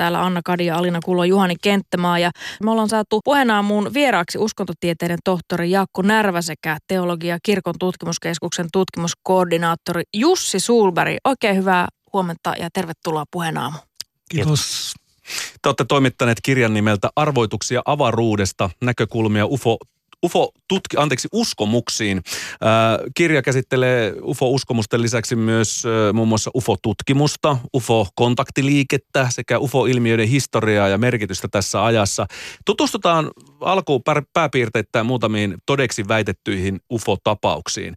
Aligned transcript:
täällä 0.00 0.24
Anna 0.24 0.40
Kadi 0.44 0.66
ja 0.66 0.76
Alina 0.76 0.98
Kulo, 1.04 1.24
Juhani 1.24 1.54
Kenttämaa. 1.62 2.18
Ja 2.18 2.30
me 2.64 2.70
ollaan 2.70 2.88
saatu 2.88 3.20
puheenaamuun 3.24 3.94
vieraaksi 3.94 4.38
uskontotieteiden 4.38 5.18
tohtori 5.24 5.70
Jaakko 5.70 6.02
Närvä 6.02 6.42
sekä 6.42 6.78
teologia 6.86 7.38
kirkon 7.42 7.74
tutkimuskeskuksen 7.78 8.68
tutkimuskoordinaattori 8.72 10.02
Jussi 10.16 10.60
Sulberg. 10.60 11.16
Oikein 11.24 11.56
hyvää 11.56 11.88
huomenta 12.12 12.54
ja 12.58 12.68
tervetuloa 12.72 13.24
puheenaamu. 13.30 13.78
Kiitos. 14.30 14.92
Te 15.62 15.68
olette 15.68 15.84
toimittaneet 15.84 16.38
kirjan 16.42 16.74
nimeltä 16.74 17.08
Arvoituksia 17.16 17.82
avaruudesta, 17.84 18.70
näkökulmia 18.82 19.46
UFO 19.46 19.76
UFO 20.24 20.50
tutki, 20.68 20.96
anteeksi, 20.96 21.28
uskomuksiin. 21.32 22.22
Ää, 22.60 22.98
kirja 23.14 23.42
käsittelee 23.42 24.14
UFO-uskomusten 24.22 25.02
lisäksi 25.02 25.36
myös 25.36 25.86
ää, 25.86 26.12
muun 26.12 26.28
muassa 26.28 26.50
UFO-tutkimusta, 26.56 27.56
UFO-kontaktiliikettä 27.76 29.26
sekä 29.30 29.58
UFO-ilmiöiden 29.58 30.28
historiaa 30.28 30.88
ja 30.88 30.98
merkitystä 30.98 31.48
tässä 31.50 31.84
ajassa. 31.84 32.26
Tutustutaan 32.64 33.30
alkuun 33.60 34.02
pääpiirteittäin 34.32 35.06
muutamiin 35.06 35.54
todeksi 35.66 36.08
väitettyihin 36.08 36.80
UFO-tapauksiin. 36.92 37.94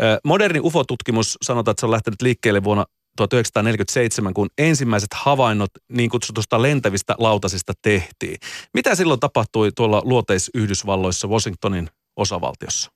Ää, 0.00 0.18
moderni 0.24 0.60
UFO-tutkimus 0.60 1.38
sanotaan, 1.42 1.72
että 1.72 1.80
se 1.80 1.86
on 1.86 1.92
lähtenyt 1.92 2.22
liikkeelle 2.22 2.64
vuonna 2.64 2.84
1947, 3.16 4.34
kun 4.34 4.48
ensimmäiset 4.58 5.14
havainnot 5.14 5.70
niin 5.88 6.10
kutsutusta 6.10 6.62
lentävistä 6.62 7.14
lautasista 7.18 7.72
tehtiin. 7.82 8.36
Mitä 8.74 8.94
silloin 8.94 9.20
tapahtui 9.20 9.72
tuolla 9.72 10.02
luoteis-Yhdysvalloissa 10.04 11.28
Washingtonin 11.28 11.90
osavaltiossa? 12.16 12.90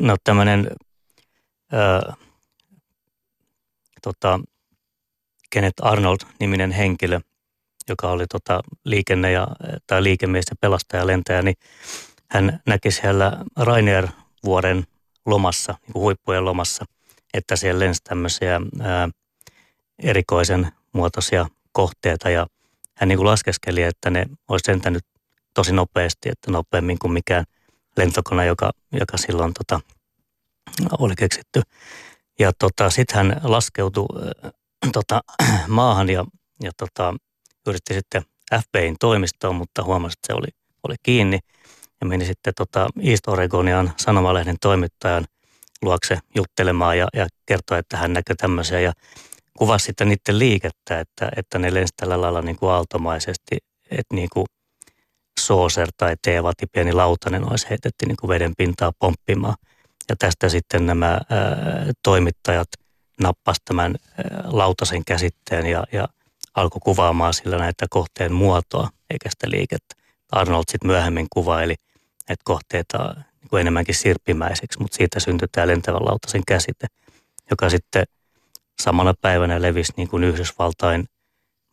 No 0.00 0.16
tämmöinen 0.24 0.70
tota, 4.02 4.40
Kenneth 5.50 5.86
Arnold-niminen 5.86 6.70
henkilö, 6.70 7.20
joka 7.88 8.10
oli 8.10 8.26
tota, 8.26 8.60
liikenne- 8.84 9.32
ja, 9.32 9.48
tai 9.86 10.02
liikemies 10.02 10.46
ja 10.50 10.56
pelastaja 10.60 11.06
lentäjä, 11.06 11.42
niin 11.42 11.56
hän 12.30 12.60
näki 12.66 12.90
siellä 12.90 13.44
Rainier-vuoren 13.56 14.86
lomassa, 15.26 15.74
niin 15.82 15.92
kuin 15.92 16.02
huippujen 16.02 16.44
lomassa– 16.44 16.84
että 17.34 17.56
siellä 17.56 17.78
lensi 17.78 18.00
tämmöisiä 18.04 18.60
ää, 18.80 19.08
erikoisen 19.98 20.72
muotoisia 20.92 21.46
kohteita 21.72 22.30
ja 22.30 22.46
hän 22.94 23.08
niin 23.08 23.16
kuin 23.16 23.26
laskeskeli, 23.26 23.82
että 23.82 24.10
ne 24.10 24.26
olisi 24.48 24.70
lentänyt 24.70 25.04
tosi 25.54 25.72
nopeasti, 25.72 26.28
että 26.28 26.50
nopeammin 26.50 26.98
kuin 26.98 27.12
mikään 27.12 27.44
lentokone, 27.96 28.46
joka, 28.46 28.70
joka 28.92 29.16
silloin 29.16 29.54
tota, 29.54 29.80
oli 30.98 31.14
keksitty. 31.16 31.62
Ja 32.38 32.52
tota, 32.58 32.90
sitten 32.90 33.16
hän 33.16 33.40
laskeutui 33.44 34.06
äh, 34.44 34.52
tota, 34.92 35.20
maahan 35.68 36.10
ja, 36.10 36.24
ja 36.62 36.70
tota, 36.76 37.14
yritti 37.66 37.94
sitten 37.94 38.22
FBIin 38.54 38.96
toimistoon, 39.00 39.54
mutta 39.54 39.84
huomasi, 39.84 40.14
että 40.18 40.26
se 40.26 40.38
oli, 40.38 40.48
oli 40.82 40.94
kiinni. 41.02 41.38
Ja 42.00 42.06
meni 42.06 42.24
sitten 42.24 42.54
tota 42.56 42.88
East 43.02 43.28
Oregonian 43.28 43.92
sanomalehden 43.96 44.56
toimittajan– 44.60 45.24
luokse 45.82 46.18
juttelemaan 46.36 46.98
ja, 46.98 47.08
ja 47.14 47.26
kertoi, 47.46 47.78
että 47.78 47.96
hän 47.96 48.12
näkee 48.12 48.36
tämmöisiä 48.36 48.80
ja 48.80 48.92
kuvasi 49.58 49.84
sitten 49.84 50.08
niiden 50.08 50.38
liikettä, 50.38 51.00
että, 51.00 51.28
että 51.36 51.58
ne 51.58 51.74
lensi 51.74 51.94
tällä 51.96 52.20
lailla 52.20 52.42
niin 52.42 52.56
kuin 52.56 52.72
aaltomaisesti, 52.72 53.56
että 53.90 54.14
niin 54.14 54.28
kuin 54.32 54.46
Saucer 55.40 55.88
tai 55.96 56.16
Teevati, 56.22 56.66
pieni 56.72 56.92
lautanen, 56.92 57.50
olisi 57.50 57.70
heitetty 57.70 58.06
niin 58.06 58.16
kuin 58.20 58.28
veden 58.28 58.52
pintaa 58.58 58.92
pomppimaan. 58.98 59.54
Ja 60.08 60.16
tästä 60.18 60.48
sitten 60.48 60.86
nämä 60.86 61.10
ää, 61.10 61.20
toimittajat 62.02 62.68
nappasivat 63.20 63.64
tämän 63.64 63.94
ää, 63.94 64.24
lautasen 64.44 65.04
käsitteen 65.04 65.66
ja, 65.66 65.84
ja 65.92 66.08
alkoi 66.54 66.80
kuvaamaan 66.84 67.34
sillä 67.34 67.58
näitä 67.58 67.86
kohteen 67.90 68.32
muotoa 68.32 68.88
eikä 69.10 69.30
sitä 69.30 69.50
liikettä. 69.50 69.94
Arnold 70.32 70.64
sitten 70.68 70.88
myöhemmin 70.88 71.26
kuvaili, 71.32 71.74
että 72.20 72.42
kohteita 72.44 73.14
niin 73.40 73.48
kuin 73.50 73.60
enemmänkin 73.60 73.94
sirppimäiseksi, 73.94 74.80
mutta 74.80 74.96
siitä 74.96 75.20
syntyi 75.20 75.48
tämä 75.52 75.66
lentävän 75.66 76.04
lautasen 76.04 76.42
käsite, 76.46 76.86
joka 77.50 77.70
sitten 77.70 78.04
samana 78.82 79.14
päivänä 79.20 79.62
levisi 79.62 79.92
niin 79.96 80.08
kuin 80.08 80.24
Yhdysvaltain 80.24 81.08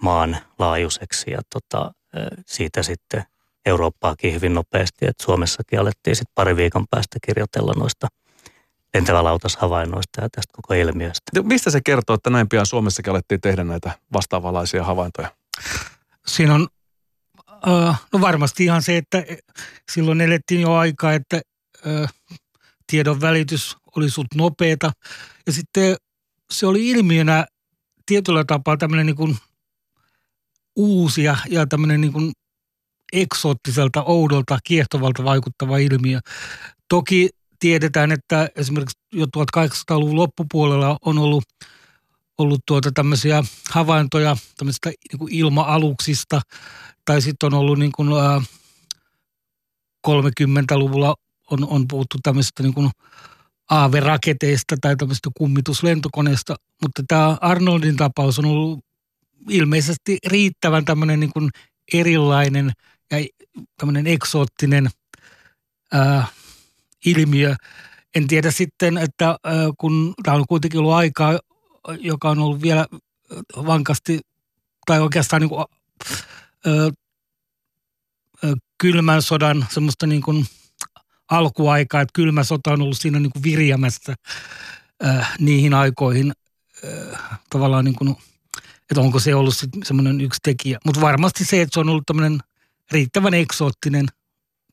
maan 0.01 0.37
laajuiseksi 0.59 1.31
ja 1.31 1.39
tota, 1.53 1.91
siitä 2.45 2.83
sitten 2.83 3.23
Eurooppaakin 3.65 4.33
hyvin 4.33 4.53
nopeasti, 4.53 5.05
että 5.07 5.23
Suomessakin 5.23 5.79
alettiin 5.79 6.15
sitten 6.15 6.31
pari 6.35 6.55
viikon 6.55 6.85
päästä 6.91 7.19
kirjoitella 7.25 7.73
noista 7.77 8.07
lentävälautas-havainnoista 8.93 10.21
ja 10.21 10.29
tästä 10.29 10.53
koko 10.53 10.73
ilmiöstä. 10.73 11.41
Mistä 11.43 11.71
se 11.71 11.81
kertoo, 11.85 12.13
että 12.13 12.29
näin 12.29 12.49
pian 12.49 12.65
Suomessakin 12.65 13.11
alettiin 13.11 13.41
tehdä 13.41 13.63
näitä 13.63 13.91
vastaavalaisia 14.13 14.83
havaintoja? 14.83 15.31
Siinä 16.27 16.53
on 16.55 16.67
no 18.13 18.21
varmasti 18.21 18.63
ihan 18.63 18.81
se, 18.81 18.97
että 18.97 19.23
silloin 19.91 20.21
elettiin 20.21 20.61
jo 20.61 20.73
aikaa, 20.73 21.13
että 21.13 21.41
tiedon 22.87 23.21
välitys 23.21 23.77
oli 23.95 24.09
sut 24.09 24.27
nopeeta. 24.35 24.91
Ja 25.45 25.51
sitten 25.51 25.95
se 26.51 26.67
oli 26.67 26.89
ilmiönä 26.89 27.45
tietyllä 28.05 28.43
tapaa 28.47 28.77
tämmöinen 28.77 29.05
niin 29.05 29.37
uusi 30.75 31.23
ja, 31.23 31.37
ja 31.49 31.67
tämmöinen 31.67 32.01
niin 32.01 32.13
kuin 32.13 32.31
eksoottiselta, 33.13 34.03
oudolta, 34.03 34.59
kiehtovalta 34.63 35.23
vaikuttava 35.23 35.77
ilmiö. 35.77 36.19
Toki 36.89 37.29
tiedetään, 37.59 38.11
että 38.11 38.49
esimerkiksi 38.55 38.99
jo 39.13 39.25
1800-luvun 39.25 40.15
loppupuolella 40.15 40.97
on 41.05 41.17
ollut, 41.17 41.43
ollut 42.37 42.61
tuota 42.67 42.91
tämmöisiä 42.91 43.43
havaintoja 43.69 44.37
tämmöisistä 44.57 44.89
niin 44.89 45.19
kuin 45.19 45.33
ilma-aluksista, 45.33 46.41
tai 47.05 47.21
sitten 47.21 47.47
on 47.47 47.59
ollut 47.59 47.79
niin 47.79 47.91
kuin, 47.91 48.13
ää, 48.13 48.41
30-luvulla 50.07 51.15
on, 51.51 51.67
on 51.67 51.87
puhuttu 51.87 52.17
tämmöistä 52.23 52.63
niin 52.63 52.73
kuin 52.73 52.89
aaveraketeista 53.69 54.75
tai 54.81 54.95
tämmöistä 54.95 55.29
kummituslentokoneesta, 55.37 56.55
mutta 56.81 57.03
tämä 57.07 57.37
Arnoldin 57.41 57.95
tapaus 57.95 58.39
on 58.39 58.45
ollut 58.45 58.79
ilmeisesti 59.49 60.17
riittävän 60.27 60.85
tämmöinen 60.85 61.19
niin 61.19 61.33
kuin 61.33 61.49
erilainen 61.93 62.71
ja 63.11 63.17
tämmöinen 63.77 64.07
eksoottinen 64.07 64.89
ää, 65.93 66.27
ilmiö. 67.05 67.55
En 68.15 68.27
tiedä 68.27 68.51
sitten, 68.51 68.97
että 68.97 69.27
ää, 69.27 69.53
kun 69.77 70.13
tämä 70.23 70.37
on 70.37 70.45
kuitenkin 70.49 70.79
ollut 70.79 70.93
aikaa, 70.93 71.39
joka 71.99 72.29
on 72.29 72.39
ollut 72.39 72.61
vielä 72.61 72.85
vankasti 73.55 74.19
tai 74.85 74.99
oikeastaan 74.99 75.41
niin 75.41 75.49
kuin, 75.49 75.65
ää, 76.65 76.91
kylmän 78.77 79.21
sodan 79.21 79.65
semmoista 79.71 80.07
niin 80.07 80.21
kuin– 80.21 80.45
alkuaikaa, 81.31 82.01
että 82.01 82.13
kylmä 82.13 82.43
sota 82.43 82.71
on 82.71 82.81
ollut 82.81 82.97
siinä 82.97 83.19
niin 83.19 83.31
kuin 83.31 83.43
virjämässä 83.43 84.15
äh, 85.05 85.33
niihin 85.39 85.73
aikoihin 85.73 86.33
äh, 86.85 87.19
tavallaan 87.49 87.85
niin 87.85 87.95
kuin, 87.95 88.15
että 88.91 89.01
onko 89.01 89.19
se 89.19 89.35
ollut 89.35 89.55
semmoinen 89.83 90.21
yksi 90.21 90.39
tekijä. 90.43 90.79
Mutta 90.85 91.01
varmasti 91.01 91.45
se, 91.45 91.61
että 91.61 91.73
se 91.73 91.79
on 91.79 91.89
ollut 91.89 92.05
tämmöinen 92.05 92.39
riittävän 92.91 93.33
eksoottinen 93.33 94.05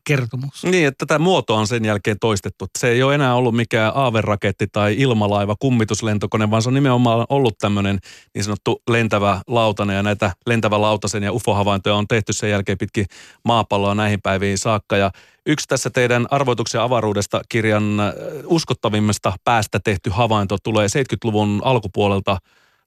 kertomus. 0.05 0.65
Niin, 0.65 0.87
että 0.87 1.07
tätä 1.07 1.19
muotoa 1.19 1.59
on 1.59 1.67
sen 1.67 1.85
jälkeen 1.85 2.17
toistettu. 2.21 2.67
Se 2.79 2.89
ei 2.89 3.03
ole 3.03 3.15
enää 3.15 3.35
ollut 3.35 3.57
mikään 3.57 3.93
aaveraketti 3.95 4.67
tai 4.73 4.95
ilmalaiva, 4.99 5.57
kummituslentokone, 5.61 6.51
vaan 6.51 6.63
se 6.63 6.69
on 6.69 6.75
nimenomaan 6.75 7.27
ollut 7.29 7.59
tämmöinen 7.59 7.99
niin 8.35 8.45
sanottu 8.45 8.83
lentävä 8.91 9.41
lautanen. 9.47 9.97
Ja 9.97 10.03
näitä 10.03 10.33
lentävä 10.47 10.81
lautasen 10.81 11.23
ja 11.23 11.33
UFO-havaintoja 11.33 11.95
on 11.95 12.09
tehty 12.09 12.33
sen 12.33 12.51
jälkeen 12.51 12.79
pitkin 12.79 13.07
maapalloa 13.45 13.95
näihin 13.95 14.23
päiviin 14.23 14.59
saakka. 14.59 14.97
Ja 14.97 15.11
yksi 15.47 15.69
tässä 15.69 15.91
teidän 15.91 16.27
arvoituksen 16.31 16.81
avaruudesta 16.81 17.41
kirjan 17.49 18.01
äh, 18.01 18.13
uskottavimmasta 18.45 19.33
päästä 19.45 19.81
tehty 19.85 20.11
havainto 20.11 20.59
tulee 20.63 20.87
70-luvun 20.87 21.63
alkupuolelta 21.65 22.39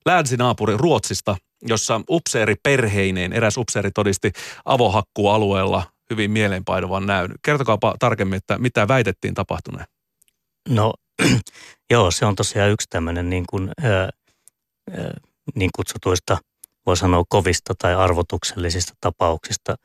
länsinaapuri 0.05 0.77
Ruotsista, 0.77 1.37
jossa 1.67 2.01
upseeri 2.09 2.55
perheineen, 2.63 3.33
eräs 3.33 3.57
upseeri 3.57 3.91
todisti 3.91 4.31
avohakkualueella 4.65 5.83
hyvin 6.09 6.31
mieleenpainuvan 6.31 7.05
näyn. 7.05 7.31
Kertokaapa 7.41 7.95
tarkemmin, 7.99 8.37
että 8.37 8.57
mitä 8.57 8.87
väitettiin 8.87 9.33
tapahtuneen. 9.33 9.85
No 10.69 10.93
joo, 11.91 12.11
se 12.11 12.25
on 12.25 12.35
tosiaan 12.35 12.71
yksi 12.71 12.87
tämmöinen 12.89 13.29
niin, 13.29 13.43
kuin, 13.49 13.71
ää, 13.83 14.09
niin 15.55 15.69
kutsutuista, 15.75 16.37
voi 16.85 16.97
sanoa 16.97 17.23
kovista 17.29 17.73
tai 17.79 17.95
arvotuksellisista 17.95 18.93
tapauksista, 19.01 19.75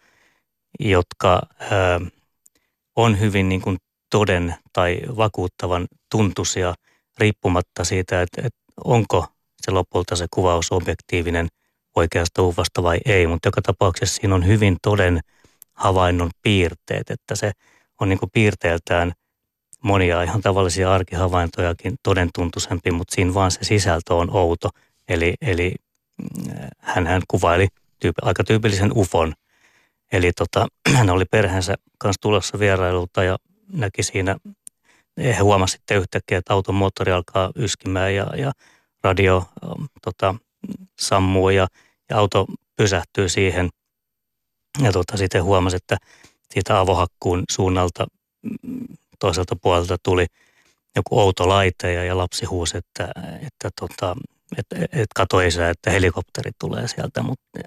jotka 0.81 1.43
ää, 1.59 2.01
on 2.97 3.21
hyvin 3.21 3.49
niin 3.49 3.61
kuin 3.61 3.77
toden 4.11 4.55
tai 4.73 5.01
vakuuttavan 5.17 5.87
tuntuisia 6.11 6.75
riippumatta 7.19 7.85
siitä, 7.85 8.23
että, 8.23 8.41
että 8.41 8.61
onko 8.85 9.27
se 9.63 9.71
lopulta 9.71 10.17
se 10.17 10.27
kuvaus 10.31 10.73
objektiivinen 10.73 11.49
oikeasta 11.97 12.43
uvasta 12.43 12.83
vai 12.83 12.99
ei, 13.05 13.27
mutta 13.27 13.49
joka 13.49 13.63
tapauksessa 13.63 14.17
siinä 14.21 14.35
on 14.35 14.47
hyvin 14.47 14.77
toden 14.83 15.21
havainnon 15.81 16.31
piirteet, 16.43 17.11
että 17.11 17.35
se 17.35 17.53
on 18.01 18.09
niin 18.09 18.19
kuin 18.19 18.31
piirteeltään 18.33 19.13
monia 19.85 20.23
ihan 20.23 20.41
tavallisia 20.41 20.95
arkihavaintojakin 20.95 21.95
todentuntuisempi, 22.03 22.91
mutta 22.91 23.15
siinä 23.15 23.35
vaan 23.35 23.51
se 23.51 23.59
sisältö 23.63 24.15
on 24.15 24.37
outo. 24.37 24.69
Eli, 25.09 25.35
eli 25.41 25.75
hän, 26.79 27.07
hän 27.07 27.23
kuvaili 27.29 27.69
tyyppi, 28.01 28.21
aika 28.23 28.45
tyypillisen 28.45 28.91
ufon. 28.95 29.35
Eli 30.13 30.33
tota, 30.33 30.67
hän 30.97 31.11
oli 31.11 31.25
perheensä 31.25 31.75
kanssa 31.99 32.21
tulossa 32.21 32.59
vierailulta 32.59 33.25
ja 33.25 33.39
näki 33.73 34.03
siinä, 34.03 34.37
he 35.19 35.39
huomasi 35.39 35.73
sitten 35.73 35.97
yhtäkkiä, 35.97 36.39
että 36.39 36.53
auton 36.53 36.75
moottori 36.75 37.13
alkaa 37.13 37.51
yskimään 37.57 38.15
ja, 38.15 38.27
ja 38.37 38.53
radio 39.05 39.45
tota, 40.03 40.35
sammuu 40.99 41.51
ja, 41.51 41.67
ja 42.11 42.19
auto 42.19 42.47
pysähtyy 42.77 43.29
siihen. 43.29 43.69
Ja 44.83 44.93
tota, 44.93 45.17
sitten 45.17 45.45
huomasi, 45.45 45.77
että 45.77 45.97
siitä 46.51 46.81
avohakkuun 46.81 47.43
suunnalta 47.51 48.07
toiselta 49.19 49.57
puolelta 49.57 49.97
tuli 50.03 50.27
joku 50.97 51.21
outo 51.21 51.49
laite 51.49 51.93
ja, 51.93 52.05
ja 52.05 52.17
lapsi 52.17 52.47
huusi, 52.47 52.77
että, 52.77 53.13
että, 53.47 53.71
tota, 53.81 54.17
että, 54.59 54.77
että 54.85 55.15
kato 55.15 55.41
isä, 55.41 55.71
että 55.71 55.91
helikopteri 55.91 56.51
tulee 56.59 56.89
sieltä, 56.89 57.23
mutta, 57.23 57.59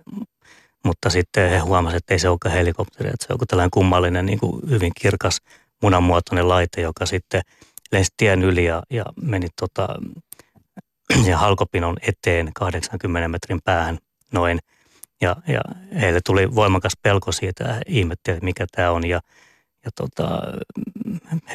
mutta 0.85 1.09
sitten 1.09 1.49
he 1.49 1.57
huomasivat, 1.59 1.97
että 1.97 2.13
ei 2.13 2.19
se 2.19 2.29
olekaan 2.29 2.55
helikopteri, 2.55 3.09
että 3.09 3.25
se 3.27 3.33
on 3.33 3.39
tällainen 3.47 3.71
kummallinen 3.71 4.25
niin 4.25 4.39
kuin 4.39 4.69
hyvin 4.69 4.91
kirkas 5.01 5.41
munanmuotoinen 5.81 6.49
laite, 6.49 6.81
joka 6.81 7.05
sitten 7.05 7.41
lensi 7.91 8.11
tien 8.17 8.43
yli 8.43 8.65
ja, 8.65 8.83
ja 8.89 9.05
meni 9.21 9.47
tota, 9.59 9.87
ja 11.25 11.37
halkopinon 11.37 11.97
eteen 12.01 12.51
80 12.53 13.27
metrin 13.27 13.59
päähän 13.63 13.97
noin. 14.31 14.59
Ja, 15.23 15.35
ja 15.47 15.61
heille 16.01 16.19
tuli 16.25 16.55
voimakas 16.55 16.93
pelko 17.01 17.31
siitä 17.31 17.81
että 18.11 18.37
mikä 18.41 18.65
tämä 18.71 18.91
on. 18.91 19.07
Ja, 19.07 19.21
ja 19.85 19.91
tota, 19.95 20.41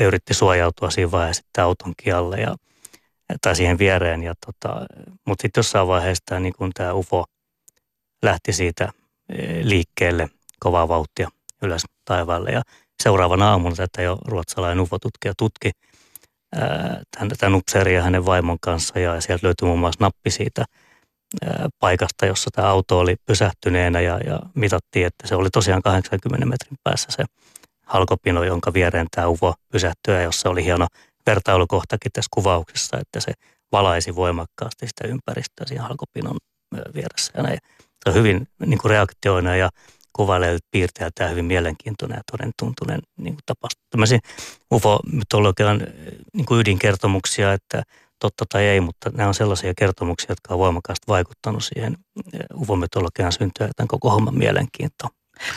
he 0.00 0.04
yritti 0.04 0.34
suojautua 0.34 0.90
siinä 0.90 1.10
vaiheessa 1.10 1.42
sitten 1.42 1.64
auton 1.64 1.92
kialle 2.02 2.36
ja, 2.40 2.56
tai 3.40 3.56
siihen 3.56 3.78
viereen. 3.78 4.22
Ja 4.22 4.34
tota, 4.46 4.86
mutta 5.26 5.42
sitten 5.42 5.58
jossain 5.58 5.88
vaiheessa 5.88 6.40
niin 6.40 6.52
kun 6.58 6.70
tämä 6.74 6.92
UFO 6.92 7.24
lähti 8.22 8.52
siitä 8.52 8.92
e, 9.28 9.60
liikkeelle 9.62 10.28
kovaa 10.60 10.88
vauhtia 10.88 11.28
ylös 11.62 11.82
taivaalle. 12.04 12.50
Ja 12.50 12.62
seuraavana 13.02 13.50
aamuna 13.50 13.76
tätä 13.76 14.02
jo 14.02 14.18
ruotsalainen 14.24 14.80
UFO-tutkija 14.80 15.32
tutki 15.38 15.70
tämän, 17.16 17.30
tämän 17.38 17.54
upseerin 17.54 17.94
ja 17.94 18.02
hänen 18.02 18.26
vaimon 18.26 18.58
kanssa 18.60 18.98
ja 18.98 19.20
sieltä 19.20 19.46
löytyi 19.46 19.66
muun 19.66 19.78
muassa 19.78 20.04
nappi 20.04 20.30
siitä– 20.30 20.64
paikasta, 21.80 22.26
jossa 22.26 22.50
tämä 22.52 22.69
auto 22.69 22.98
oli 22.98 23.16
pysähtyneenä 23.26 24.00
ja, 24.00 24.19
ja 24.19 24.40
mitattiin, 24.54 25.06
että 25.06 25.26
se 25.26 25.34
oli 25.34 25.50
tosiaan 25.50 25.82
80 25.82 26.46
metrin 26.46 26.78
päässä 26.84 27.08
se 27.10 27.25
halkopino, 27.86 28.44
jonka 28.44 28.72
viereen 28.72 29.06
tämä 29.10 29.26
UFO 29.26 29.54
pysähtyi 29.72 30.14
ja 30.14 30.22
jossa 30.22 30.50
oli 30.50 30.64
hieno 30.64 30.86
vertailukohtakin 31.26 32.12
tässä 32.12 32.28
kuvauksessa, 32.30 32.98
että 33.00 33.20
se 33.20 33.32
valaisi 33.72 34.16
voimakkaasti 34.16 34.86
sitä 34.88 35.08
ympäristöä 35.08 35.66
siinä 35.66 35.82
halkopinon 35.82 36.36
vieressä. 36.94 37.32
Ja 37.36 37.42
näin. 37.42 37.58
Se 38.04 38.10
on 38.10 38.14
hyvin 38.14 38.48
niin 38.66 38.78
kuin 38.78 38.90
reaktioina 38.90 39.56
ja 39.56 39.70
kuvailee 40.12 40.58
piirteeltään 40.70 41.30
hyvin 41.30 41.44
mielenkiintoinen 41.44 42.16
ja 42.16 42.22
toden 42.32 42.50
tuntunen 42.58 43.00
niin 43.16 43.36
tapaus. 43.46 43.72
Tämmöisiä 43.90 44.19
UFO-mytologian 44.75 45.78
niin 46.32 46.46
ydinkertomuksia, 46.60 47.52
että 47.52 47.82
totta 48.18 48.44
tai 48.48 48.64
ei, 48.64 48.80
mutta 48.80 49.10
nämä 49.10 49.28
on 49.28 49.34
sellaisia 49.34 49.72
kertomuksia, 49.76 50.30
jotka 50.30 50.54
on 50.54 50.60
voimakkaasti 50.60 51.04
vaikuttanut 51.08 51.64
siihen 51.64 51.96
eh, 52.34 52.40
ufomytologian 52.54 53.32
syntyä 53.32 53.66
ja 53.66 53.72
tämän 53.76 53.88
koko 53.88 54.10
homman 54.10 54.38
mielenkiintoon. 54.38 55.10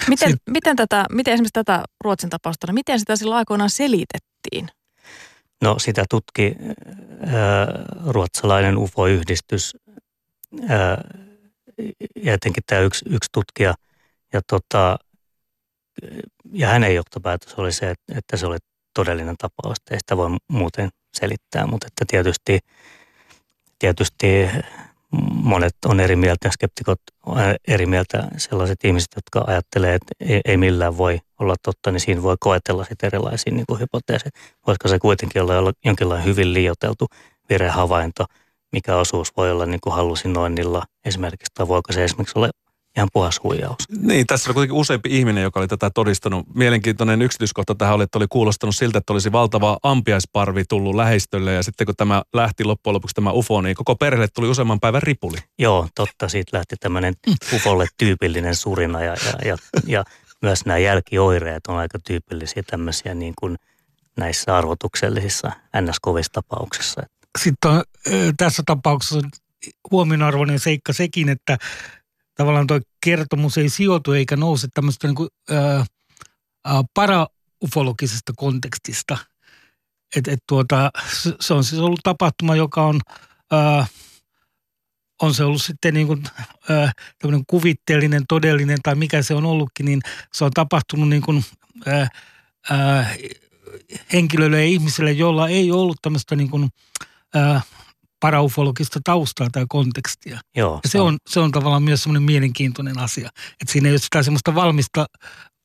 Miten, 0.08 0.32
si- 0.32 0.38
miten, 0.50 0.76
tätä, 0.76 1.06
miten 1.12 1.34
esimerkiksi 1.34 1.54
tätä 1.54 1.84
Ruotsin 2.04 2.30
tapausta, 2.30 2.68
niin 2.68 2.76
miten 2.76 3.00
sitä 3.00 3.16
silloin 3.16 3.38
aikoinaan 3.38 3.70
selitettiin? 3.70 4.70
No 5.62 5.80
sitä 5.80 6.06
tutki 6.10 6.56
ää, 7.26 7.64
eh, 7.64 7.68
ruotsalainen 8.06 8.78
UFO-yhdistys 8.78 9.78
ää, 10.70 10.98
eh, 11.78 11.92
ja 12.16 12.34
etenkin 12.34 12.64
tämä 12.68 12.82
yksi, 12.82 13.06
yksi 13.10 13.30
tutkija. 13.34 13.74
Ja, 14.34 14.42
tota, 14.48 14.98
ja 16.54 16.68
hänen 16.68 16.96
johtopäätös 16.96 17.54
oli 17.54 17.72
se, 17.72 17.90
että, 17.90 18.14
että 18.18 18.38
se 18.38 18.46
oli 18.46 18.58
todellinen 18.94 19.36
tapaus, 19.38 19.78
että 19.78 19.94
ei 19.94 20.00
sitä 20.00 20.18
voi 20.18 20.30
muuten 20.48 20.90
selittää, 21.14 21.68
mutta 21.68 21.88
että 21.88 22.06
tietysti, 22.08 22.60
tietysti 23.80 24.50
monet 25.32 25.76
on 25.86 26.00
eri 26.00 26.16
mieltä 26.16 26.52
skeptikot 26.52 27.02
on 27.26 27.38
eri 27.68 27.86
mieltä. 27.86 28.28
Sellaiset 28.38 28.86
ihmiset, 28.86 29.10
jotka 29.16 29.44
ajattelee, 29.48 29.96
että 29.96 30.42
ei, 30.46 30.58
millään 30.58 30.98
voi 30.98 31.20
olla 31.40 31.56
totta, 31.64 31.92
niin 31.92 32.00
siinä 32.00 32.24
voi 32.24 32.36
koetella 32.40 32.86
sitten 32.86 33.08
erilaisia 33.08 33.54
niin 33.54 33.80
hypoteeseja. 33.80 34.32
Voisiko 34.68 34.88
se 34.88 35.00
kuitenkin 35.00 35.42
olla 35.42 35.74
jonkinlainen 35.86 36.26
hyvin 36.26 36.54
liioteltu 36.54 37.08
virehavainto, 37.50 38.26
mikä 38.72 38.96
osuus 38.96 39.38
voi 39.38 39.52
olla 39.52 39.66
niin 39.66 39.82
kuin 39.82 39.94
hallusinoinnilla 39.94 40.84
esimerkiksi, 41.06 41.52
tai 41.54 41.68
voiko 41.68 41.94
se 41.94 42.04
esimerkiksi 42.04 42.40
olla 42.40 42.50
ihan 42.98 43.10
puhas 43.14 43.40
huijaus. 43.44 43.78
Niin, 44.02 44.28
tässä 44.28 44.50
oli 44.50 44.54
kuitenkin 44.54 44.78
useampi 44.78 45.18
ihminen, 45.18 45.44
joka 45.44 45.60
oli 45.60 45.68
tätä 45.68 45.90
todistanut. 45.90 46.56
Mielenkiintoinen 46.56 47.22
yksityiskohta 47.22 47.76
tähän 47.76 47.96
oli, 47.96 48.04
että 48.04 48.18
oli 48.18 48.28
kuulostanut 48.30 48.76
siltä, 48.76 48.98
että 48.98 49.14
olisi 49.14 49.32
valtava 49.32 49.78
ampiaisparvi 49.84 50.64
tullut 50.70 50.96
lähestölle 50.96 51.54
ja 51.54 51.64
sitten 51.64 51.86
kun 51.86 51.96
tämä 51.96 52.24
lähti 52.34 52.64
loppujen 52.64 52.94
lopuksi 52.94 53.14
tämä 53.14 53.32
UFO, 53.32 53.62
niin 53.62 53.76
koko 53.76 53.96
perheelle 53.96 54.28
tuli 54.28 54.50
useamman 54.50 54.80
päivän 54.80 55.04
ripuli. 55.04 55.38
Joo, 55.60 55.88
totta. 55.96 56.30
Siitä 56.30 56.58
lähti 56.58 56.76
tämmöinen 56.80 57.14
UFOlle 57.54 57.88
tyypillinen 57.98 58.56
surina 58.56 59.04
ja, 59.04 59.16
ja, 59.26 59.48
ja, 59.48 59.58
ja 59.88 60.04
myös 60.42 60.66
nämä 60.66 60.78
jälkioireet 60.78 61.68
on 61.68 61.78
aika 61.78 62.00
tyypillisiä 62.00 62.64
tämmöisiä 62.64 63.14
niin 63.14 63.34
kuin 63.40 63.56
näissä 64.18 64.58
arvotuksellisissa 64.58 65.52
ns 65.82 66.30
tapauksissa. 66.32 67.02
Sitten 67.40 67.72
on, 67.72 67.84
tässä 68.38 68.64
tapauksessa 68.66 69.28
huomionarvoinen 69.92 70.60
seikka 70.60 70.94
sekin, 70.94 71.30
että 71.30 71.58
tavallaan 72.36 72.68
tuo 72.68 72.80
kertomus 73.06 73.58
ei 73.58 73.70
sijoitu 73.70 74.14
eikä 74.14 74.36
nouse 74.36 74.68
tämmöistä 74.74 75.08
niin 75.08 75.16
kuin, 75.16 75.30
ää, 75.50 75.86
paraufologisesta 76.94 78.34
kontekstista. 78.38 79.18
Et, 80.16 80.28
et 80.28 80.40
tuota, 80.48 80.92
se 81.40 81.54
on 81.54 81.64
siis 81.64 81.82
ollut 81.82 82.00
tapahtuma, 82.04 82.56
joka 82.56 82.86
on, 82.86 83.00
ää, 83.52 83.88
on 85.22 85.34
se 85.34 85.44
ollut 85.44 85.62
sitten 85.62 85.94
niin 85.94 86.08
kuin, 86.08 86.24
ää, 86.70 86.92
kuvitteellinen, 87.48 88.24
todellinen 88.30 88.80
tai 88.84 88.96
mikä 88.96 89.22
se 89.22 89.34
on 89.34 89.46
ollutkin, 89.46 89.86
niin 89.86 90.02
se 90.34 90.46
on 90.46 90.52
tapahtunut 90.52 91.10
niin 91.10 91.22
kuin, 91.22 91.46
ää, 91.86 92.08
ää, 92.70 93.16
henkilölle 94.14 94.58
ja 94.58 94.66
ihmiselle, 94.66 95.12
jolla 95.12 95.48
ei 95.48 95.72
ollut 95.72 95.98
tämmöistä 96.02 96.36
niin 96.36 96.50
kuin, 96.50 96.70
ää, 97.36 97.62
paraufologista 98.22 99.00
taustaa 99.04 99.48
tai 99.52 99.66
kontekstia. 99.70 100.40
Joo, 100.56 100.80
ja 100.84 100.90
se 100.90 101.00
on, 101.02 101.18
se 101.30 101.40
on 101.40 101.52
tavallaan 101.52 101.84
myös 101.84 102.04
semmoinen 102.04 102.24
mielenkiintoinen 102.24 103.00
asia, 103.00 103.30
että 103.62 103.72
siinä 103.72 103.90
ei 103.90 103.94
ole 103.94 104.00
sitä 104.00 104.24
semmoista 104.24 104.56
valmista 104.56 105.06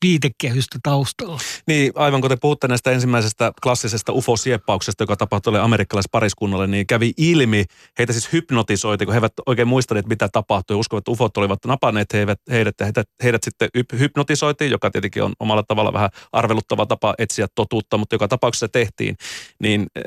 viitekehystä 0.07 0.79
taustalla. 0.83 1.39
Niin, 1.67 1.93
aivan 1.95 2.21
kun 2.21 2.31
te 2.31 2.37
puhutte 2.37 2.69
näistä 2.69 2.91
ensimmäisestä 2.91 3.53
klassisesta 3.63 4.13
UFO-sieppauksesta, 4.13 5.03
joka 5.03 5.17
tapahtui 5.17 5.59
amerikkalaispariskunnalle, 5.61 6.67
niin 6.67 6.87
kävi 6.87 7.13
ilmi, 7.17 7.65
heitä 7.99 8.13
siis 8.13 8.33
hypnotisoiti, 8.33 9.05
kun 9.05 9.15
he 9.15 9.17
eivät 9.17 9.33
oikein 9.47 9.69
muistaneet, 9.69 10.07
mitä 10.07 10.29
tapahtui. 10.29 10.77
Uskovat, 10.77 11.03
että 11.03 11.11
UFOt 11.11 11.37
olivat 11.37 11.65
napanneet 11.67 12.13
heidät, 12.13 12.41
heidät, 12.51 12.75
heidät, 12.81 13.09
heidät 13.23 13.43
sitten 13.45 13.69
hypnotisoitiin, 13.99 14.71
joka 14.71 14.91
tietenkin 14.91 15.23
on 15.23 15.33
omalla 15.41 15.63
tavalla 15.63 15.93
vähän 15.93 16.11
arveluttava 16.33 16.87
tapa 16.87 17.15
etsiä 17.19 17.47
totuutta, 17.55 17.99
mutta 17.99 18.15
joka 18.15 18.29
tapauksessa 18.29 18.69
tehtiin. 18.69 19.17
Niin 19.61 19.81
äh, 19.81 20.03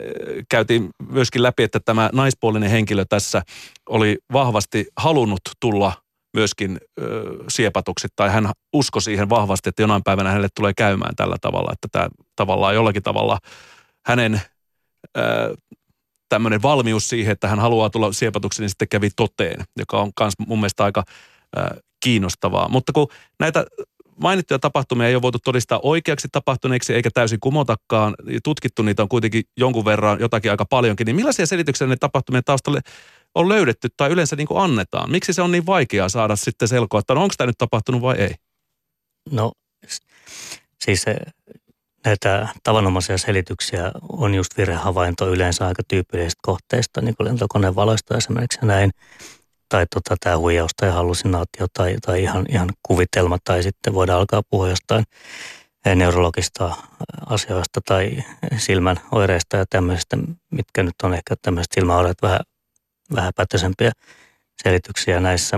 käytiin 0.50 0.90
myöskin 1.10 1.44
läpi, 1.44 1.64
että 1.64 1.80
tämä 1.80 2.10
naispuolinen 2.14 2.70
henkilö 2.70 3.06
tässä 3.06 3.42
oli 3.90 4.18
vahvasti 4.34 4.86
halunnut 4.98 5.42
tulla 5.60 5.94
myöskin 6.34 6.80
ö, 7.02 7.24
siepatuksi, 7.50 8.08
tai 8.16 8.30
hän 8.30 8.52
uskoi 8.74 9.02
siihen 9.02 9.30
vahvasti, 9.30 9.70
että 9.70 9.82
jonain 9.82 10.04
päivänä 10.04 10.30
hänelle 10.30 10.50
tulee 10.56 10.74
käymään 10.74 11.16
tällä 11.16 11.36
tavalla, 11.42 11.74
että 11.74 11.88
tämä 11.92 12.10
tavallaan 12.36 12.76
jollakin 12.76 13.04
tavalla 13.04 13.38
hänen 14.06 14.42
ö, 15.18 15.22
tämmöinen 16.30 16.62
valmius 16.62 17.10
siihen, 17.10 17.32
että 17.32 17.48
hän 17.48 17.60
haluaa 17.60 17.90
tulla 17.90 18.12
siepatuksi, 18.12 18.62
niin 18.62 18.70
sitten 18.70 18.88
kävi 18.88 19.10
toteen, 19.16 19.64
joka 19.78 20.00
on 20.02 20.12
myös 20.20 20.34
mun 20.48 20.60
mielestä 20.60 20.84
aika 20.84 21.04
ö, 21.58 21.82
kiinnostavaa. 22.04 22.70
Mutta 22.70 22.94
kun 22.94 23.08
näitä 23.40 23.66
mainittuja 24.22 24.60
tapahtumia 24.60 25.08
ei 25.08 25.16
ole 25.16 25.22
voitu 25.22 25.38
todistaa 25.44 25.80
oikeaksi 25.84 26.28
tapahtuneeksi 26.32 26.94
eikä 26.94 27.10
täysin 27.14 27.40
kumotakaan, 27.40 28.16
tutkittu 28.44 28.82
niitä 28.82 29.04
on 29.04 29.10
kuitenkin 29.10 29.44
jonkun 29.58 29.86
verran 29.86 30.20
jotakin 30.20 30.52
aika 30.52 30.66
paljonkin, 30.66 31.06
niin 31.06 31.16
millaisia 31.16 31.46
selityksiä 31.46 31.88
ne 31.88 31.96
tapahtumien 31.96 32.44
taustalle 32.44 32.82
on 33.36 33.50
löydetty 33.50 33.88
tai 33.98 34.10
yleensä 34.10 34.36
niin 34.36 34.48
kuin 34.48 34.62
annetaan? 34.62 35.12
Miksi 35.12 35.34
se 35.34 35.42
on 35.42 35.52
niin 35.52 35.66
vaikeaa 35.66 36.10
saada 36.10 36.36
sitten 36.36 36.68
selkoa, 36.68 37.00
että 37.00 37.14
no 37.14 37.24
onko 37.24 37.34
tämä 37.38 37.48
nyt 37.48 37.58
tapahtunut 37.58 38.02
vai 38.02 38.16
ei? 38.16 38.36
No 39.32 39.52
siis 40.86 41.06
näitä 42.06 42.48
tavanomaisia 42.64 43.18
selityksiä 43.18 43.92
on 44.10 44.36
just 44.36 44.58
virhehavainto 44.58 45.30
yleensä 45.30 45.68
aika 45.68 45.84
tyypillisistä 45.88 46.40
kohteista, 46.42 47.02
niin 47.02 47.16
kuin 47.16 47.28
lentokoneen 47.28 47.76
valoista 47.76 48.18
esimerkiksi 48.18 48.60
näin. 48.62 48.92
Tai 49.70 49.86
tota, 49.94 50.16
tämä 50.20 50.38
huijaus 50.38 50.72
tai 50.78 50.90
hallusinaatio 50.90 51.68
tai, 51.74 51.96
tai 52.06 52.24
ihan, 52.24 52.46
ihan 52.50 52.70
kuvitelma 52.84 53.38
tai 53.44 53.64
sitten 53.64 53.94
voidaan 53.94 54.20
alkaa 54.20 54.42
puhua 54.50 54.70
jostain 54.70 55.04
neurologista 55.96 56.76
asioista 57.26 57.82
tai 57.86 58.24
silmän 58.58 59.00
oireista 59.12 59.58
ja 59.58 59.66
tämmöisistä, 59.70 60.18
mitkä 60.52 60.84
nyt 60.84 60.96
on 61.04 61.14
ehkä 61.14 61.36
tämmöiset 61.42 61.72
silmäoireet 61.76 62.22
vähän 62.22 62.40
vähäpätöisempiä 63.16 63.92
selityksiä 64.64 65.20
näissä. 65.20 65.58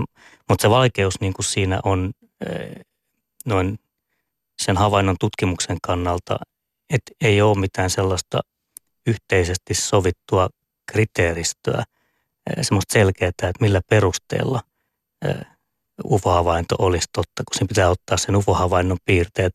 Mutta 0.49 0.61
se 0.61 0.69
vaikeus 0.69 1.21
niin 1.21 1.33
kuin 1.33 1.45
siinä 1.45 1.79
on 1.83 2.11
noin 3.45 3.79
sen 4.61 4.77
havainnon 4.77 5.15
tutkimuksen 5.19 5.77
kannalta, 5.81 6.39
että 6.89 7.11
ei 7.21 7.41
ole 7.41 7.59
mitään 7.59 7.89
sellaista 7.89 8.39
yhteisesti 9.07 9.73
sovittua 9.73 10.49
kriteeristöä, 10.91 11.83
semmoista 12.61 12.93
selkeää, 12.93 13.29
että 13.29 13.51
millä 13.59 13.81
perusteella 13.89 14.61
UFO-havainto 16.05 16.75
olisi 16.79 17.07
totta, 17.13 17.43
kun 17.47 17.53
siinä 17.53 17.67
pitää 17.67 17.89
ottaa 17.89 18.17
sen 18.17 18.35
UFO-havainnon 18.35 18.97
piirteet 19.05 19.53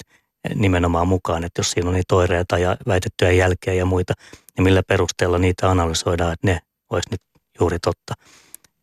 nimenomaan 0.55 1.09
mukaan, 1.09 1.45
että 1.45 1.61
jos 1.61 1.71
siinä 1.71 1.89
on 1.89 1.95
niitä 1.95 2.15
oireita 2.17 2.59
ja 2.59 2.77
väitettyjä 2.87 3.31
jälkeä 3.33 3.75
ja 3.75 3.85
muita, 3.85 4.13
niin 4.57 4.65
millä 4.65 4.83
perusteella 4.89 5.39
niitä 5.39 5.71
analysoidaan, 5.71 6.33
että 6.33 6.47
ne 6.47 6.61
olisi 6.91 7.11
nyt 7.11 7.21
juuri 7.61 7.79
totta. 7.79 8.15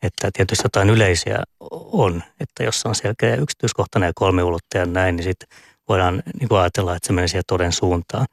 Että 0.04 0.30
tietysti 0.34 0.66
jotain 0.66 0.90
yleisiä 0.90 1.44
on, 1.92 2.24
että 2.40 2.64
jos 2.64 2.86
on 2.86 2.96
selkeä 2.96 3.36
yksityiskohtainen 3.36 4.08
ja 4.08 4.14
kolmiulotteinen 4.16 4.94
näin, 4.94 5.16
niin 5.16 5.24
sitten 5.24 5.48
voidaan 5.90 6.24
niin 6.40 6.50
kuin 6.50 6.60
ajatella, 6.60 6.96
että 6.96 7.08
se 7.08 7.14
menee 7.14 7.28
siihen 7.28 7.44
toden 7.48 7.72
suuntaan. 7.72 8.26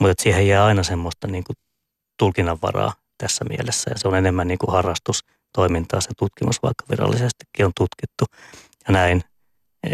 Mutta 0.00 0.22
siihen 0.22 0.48
jää 0.48 0.64
aina 0.64 0.82
semmoista 0.82 1.26
niin 1.26 1.44
kuin 1.44 1.56
tulkinnanvaraa 2.18 2.92
tässä 3.18 3.44
mielessä 3.44 3.90
ja 3.90 3.98
se 3.98 4.08
on 4.08 4.14
enemmän 4.14 4.48
niin 4.48 4.58
kuin 4.58 4.72
harrastustoimintaa 4.72 6.00
se 6.00 6.10
tutkimus, 6.18 6.62
vaikka 6.62 6.84
virallisestikin 6.90 7.66
on 7.66 7.72
tutkittu 7.76 8.24
ja 8.88 8.92
näin. 8.92 9.22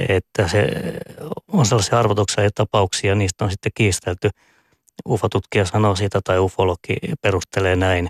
Että 0.08 0.48
se 0.48 0.66
on 1.48 1.66
sellaisia 1.66 1.98
arvotuksia 1.98 2.44
ja 2.44 2.50
tapauksia, 2.54 3.14
niistä 3.14 3.44
on 3.44 3.50
sitten 3.50 3.72
kiistelty. 3.74 4.30
UFO-tutkija 5.08 5.66
sanoo 5.66 5.96
siitä 5.96 6.20
tai 6.24 6.38
ufologi 6.38 6.96
perustelee 7.22 7.76
näin 7.76 8.08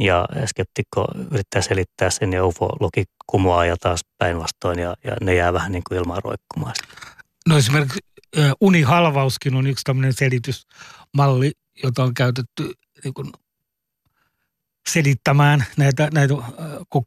ja 0.00 0.28
skeptikko 0.46 1.06
yrittää 1.30 1.62
selittää 1.62 2.10
sen 2.10 2.32
ja 2.32 2.46
ufologi 2.46 3.04
kumoaa 3.26 3.66
ja 3.66 3.76
taas 3.76 4.00
päinvastoin 4.18 4.78
ja, 4.78 4.94
ja 5.04 5.16
ne 5.20 5.34
jää 5.34 5.52
vähän 5.52 5.72
niin 5.72 5.82
kuin 5.88 5.98
ilmaan 5.98 6.22
roikkumaan. 6.24 6.74
No 7.48 7.56
esimerkiksi 7.56 7.98
unihalvauskin 8.60 9.54
on 9.54 9.66
yksi 9.66 9.84
tämmöinen 9.84 10.12
selitysmalli, 10.12 11.52
jota 11.82 12.02
on 12.02 12.14
käytetty 12.14 12.72
niin 13.04 13.14
kuin 13.14 13.32
selittämään 14.88 15.64
näitä, 15.76 16.08
näitä 16.14 16.34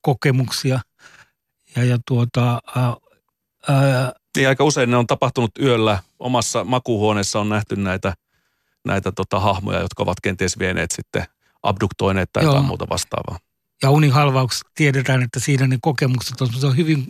kokemuksia. 0.01 0.79
Ja, 1.75 1.83
ja 1.83 1.97
tuota, 2.07 2.59
ää, 2.75 2.95
ää, 3.69 4.11
niin 4.37 4.47
aika 4.47 4.63
usein 4.63 4.91
ne 4.91 4.97
on 4.97 5.07
tapahtunut 5.07 5.51
yöllä. 5.59 5.99
Omassa 6.19 6.63
makuuhuoneessa 6.63 7.39
on 7.39 7.49
nähty 7.49 7.75
näitä, 7.75 8.13
näitä 8.85 9.11
tota, 9.11 9.39
hahmoja, 9.39 9.79
jotka 9.79 10.03
ovat 10.03 10.17
kenties 10.23 10.59
vieneet 10.59 10.91
sitten 10.91 11.25
abduktoineet 11.63 12.29
tai 12.33 12.43
jotain 12.43 12.65
muuta 12.65 12.85
vastaavaa. 12.89 13.39
Ja 13.83 13.89
unihalvauksessa 13.89 14.69
tiedetään, 14.75 15.23
että 15.23 15.39
siinä 15.39 15.67
ne 15.67 15.77
kokemukset 15.81 16.41
on 16.41 16.77
hyvin 16.77 17.07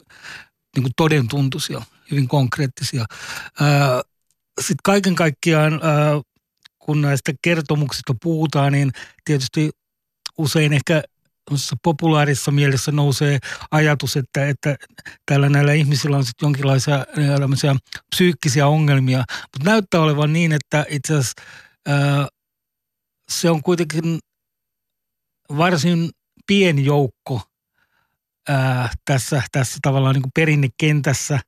niin 0.76 0.84
kuin 0.84 0.94
todentuntuisia, 0.98 1.82
hyvin 2.12 2.28
konkreettisia. 2.28 3.06
Sitten 4.62 4.84
kaiken 4.84 5.16
kaikkiaan, 5.16 5.82
kun 6.80 7.02
näistä 7.02 7.32
kertomuksista 7.42 8.14
puhutaan, 8.24 8.72
niin 8.72 8.92
tietysti 9.26 9.70
usein 10.38 10.74
ehkä 10.74 11.04
populaarissa 11.84 12.52
mielessä 12.52 12.92
nousee 12.92 13.40
ajatus, 13.72 14.18
että, 14.18 14.48
että 14.48 14.76
tällä 15.26 15.50
näillä 15.50 15.74
ihmisillä 15.74 16.18
on 16.18 16.26
sitten 16.26 16.46
jonkinlaisia 16.46 17.76
psyykkisiä 18.16 18.68
ongelmia. 18.68 19.18
Mutta 19.18 19.70
näyttää 19.72 20.02
olevan 20.02 20.34
niin, 20.34 20.52
että 20.52 20.86
itse 20.90 21.14
asiassa 21.14 21.42
ää, 21.88 22.28
se 23.32 23.50
on 23.50 23.64
kuitenkin 23.64 24.20
varsin 25.58 26.10
pieni 26.48 26.86
joukko 26.86 27.42
ää, 28.50 28.90
tässä, 29.06 29.44
tässä 29.52 29.80
tavallaan 29.82 30.16
niin 30.16 30.22
kuin 30.22 30.32
perinnekentässä 30.36 31.40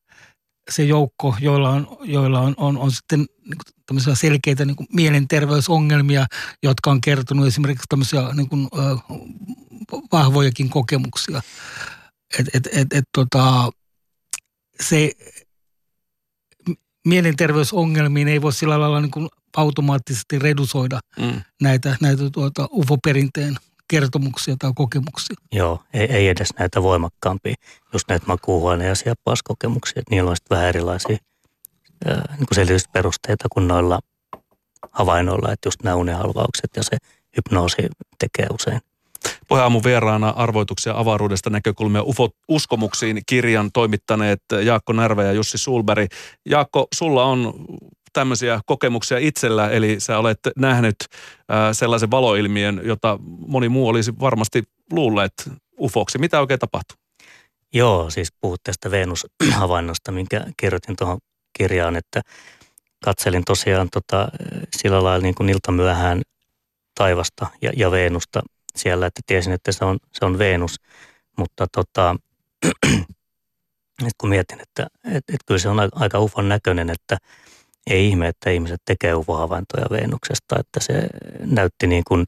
se 0.71 0.83
joukko, 0.83 1.35
joilla 1.39 1.69
on, 1.69 1.97
joilla 2.01 2.39
on, 2.39 2.53
on, 2.57 2.77
on 2.77 2.91
sitten 2.91 3.19
niin 3.19 3.57
tämmöisiä 3.85 4.15
selkeitä 4.15 4.65
niin 4.65 4.75
kuin 4.75 4.87
mielenterveysongelmia, 4.93 6.25
jotka 6.63 6.91
on 6.91 7.01
kertonut 7.01 7.47
esimerkiksi 7.47 7.85
tämmöisiä 7.89 8.21
niin 8.33 8.49
kuin, 8.49 8.67
äh, 8.79 9.17
vahvojakin 10.11 10.69
kokemuksia. 10.69 11.41
Et, 12.39 12.47
et, 12.53 12.67
et, 12.71 12.93
et, 12.93 13.03
tota, 13.13 13.71
se 14.81 15.11
mielenterveysongelmiin 17.07 18.27
ei 18.27 18.41
voi 18.41 18.53
sillä 18.53 18.79
lailla 18.79 19.01
niin 19.01 19.11
kuin 19.11 19.29
automaattisesti 19.57 20.39
redusoida 20.39 20.99
mm. 21.19 21.41
näitä, 21.61 21.97
näitä 22.01 22.29
tuota, 22.29 22.67
UFO-perinteen 22.71 23.57
kertomuksia 23.87 24.55
tai 24.59 24.71
kokemuksia. 24.75 25.35
Joo, 25.51 25.83
ei, 25.93 26.05
ei 26.11 26.27
edes 26.27 26.49
näitä 26.59 26.83
voimakkaampia, 26.83 27.55
just 27.93 28.09
näitä 28.09 28.25
makuuhuoneen 28.27 28.87
ja 28.87 28.95
sieppauskokemuksia, 28.95 29.99
että 29.99 30.15
niillä 30.15 30.29
on 30.29 30.35
sitten 30.35 30.55
vähän 30.55 30.69
erilaisia 30.69 31.17
niin 32.05 32.47
kuin 32.47 32.55
selitysperusteita 32.55 33.47
kuin 33.51 33.67
noilla 33.67 33.99
havainnoilla, 34.91 35.51
että 35.51 35.67
just 35.67 35.83
nämä 35.83 35.95
unihalvaukset 35.95 36.69
ja 36.75 36.83
se 36.83 36.97
hypnoosi 37.37 37.81
tekee 38.19 38.47
usein. 38.53 38.81
Pohjaamun 39.47 39.83
vieraana 39.83 40.29
arvoituksia 40.29 40.93
avaruudesta 40.97 41.49
näkökulmia 41.49 42.03
UFO-uskomuksiin 42.03 43.21
kirjan 43.25 43.69
toimittaneet 43.71 44.41
Jaakko 44.63 44.93
Närve 44.93 45.25
ja 45.25 45.31
Jussi 45.31 45.57
Sulberg. 45.57 46.11
Jaakko, 46.45 46.87
sulla 46.95 47.23
on 47.23 47.53
tämmöisiä 48.15 48.61
kokemuksia 48.65 49.17
itsellä, 49.17 49.69
eli 49.69 49.99
sä 49.99 50.17
olet 50.17 50.39
nähnyt 50.57 50.95
sellaisen 51.71 52.11
valoilmiön, 52.11 52.81
jota 52.83 53.19
moni 53.47 53.69
muu 53.69 53.87
olisi 53.87 54.19
varmasti 54.19 54.63
luulleet 54.91 55.33
ufoksi. 55.79 56.17
Mitä 56.17 56.39
oikein 56.39 56.59
tapahtui? 56.59 56.97
Joo, 57.73 58.09
siis 58.09 58.33
puhut 58.41 58.59
tästä 58.63 58.91
Venus-havainnosta, 58.91 60.11
minkä 60.11 60.45
kirjoitin 60.57 60.95
tuohon 60.95 61.17
kirjaan, 61.57 61.95
että 61.95 62.21
katselin 63.05 63.43
tosiaan 63.45 63.89
tota, 63.93 64.27
sillä 64.77 65.03
lailla 65.03 65.23
niin 65.23 65.35
kuin 65.35 65.49
iltamyöhään 65.49 66.21
taivasta 66.95 67.47
ja, 67.61 67.71
ja 67.75 67.91
Venusta 67.91 68.41
siellä, 68.75 69.07
että 69.07 69.21
tiesin, 69.25 69.53
että 69.53 69.71
se 69.71 69.85
on, 69.85 69.97
se 70.13 70.25
on 70.25 70.39
Venus. 70.39 70.75
Mutta 71.37 71.67
tota, 71.71 72.15
kun 74.17 74.29
mietin, 74.29 74.61
että 74.61 74.87
et, 75.03 75.23
et 75.33 75.39
kyllä 75.45 75.59
se 75.59 75.69
on 75.69 75.77
aika 75.91 76.19
ufon 76.19 76.49
näköinen, 76.49 76.89
että 76.89 77.17
ei 77.87 78.07
ihme, 78.07 78.27
että 78.27 78.49
ihmiset 78.49 78.81
tekee 78.85 79.15
UFO-havaintoja 79.15 79.85
Venuksesta, 79.89 80.55
että 80.59 80.79
se 80.79 81.07
näytti 81.39 81.87
niin 81.87 82.03
kuin 82.07 82.25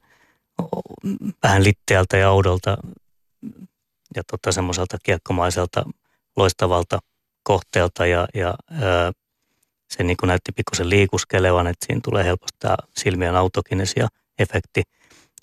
vähän 1.42 1.64
litteältä 1.64 2.16
ja 2.16 2.30
oudolta 2.30 2.76
ja 4.16 4.22
tota 4.30 4.52
semmoiselta 4.52 4.98
kiekkomaiselta 5.02 5.84
loistavalta 6.36 6.98
kohteelta 7.42 8.06
ja, 8.06 8.28
ja 8.34 8.54
ää, 8.70 9.12
se 9.90 10.02
niin 10.04 10.16
kuin 10.16 10.28
näytti 10.28 10.52
pikkusen 10.52 10.90
liikuskelevan, 10.90 11.66
että 11.66 11.86
siinä 11.86 12.00
tulee 12.04 12.24
helposti 12.24 12.56
tämä 12.58 12.76
silmien 12.96 13.36
autokinesia 13.36 14.08
efekti. 14.38 14.82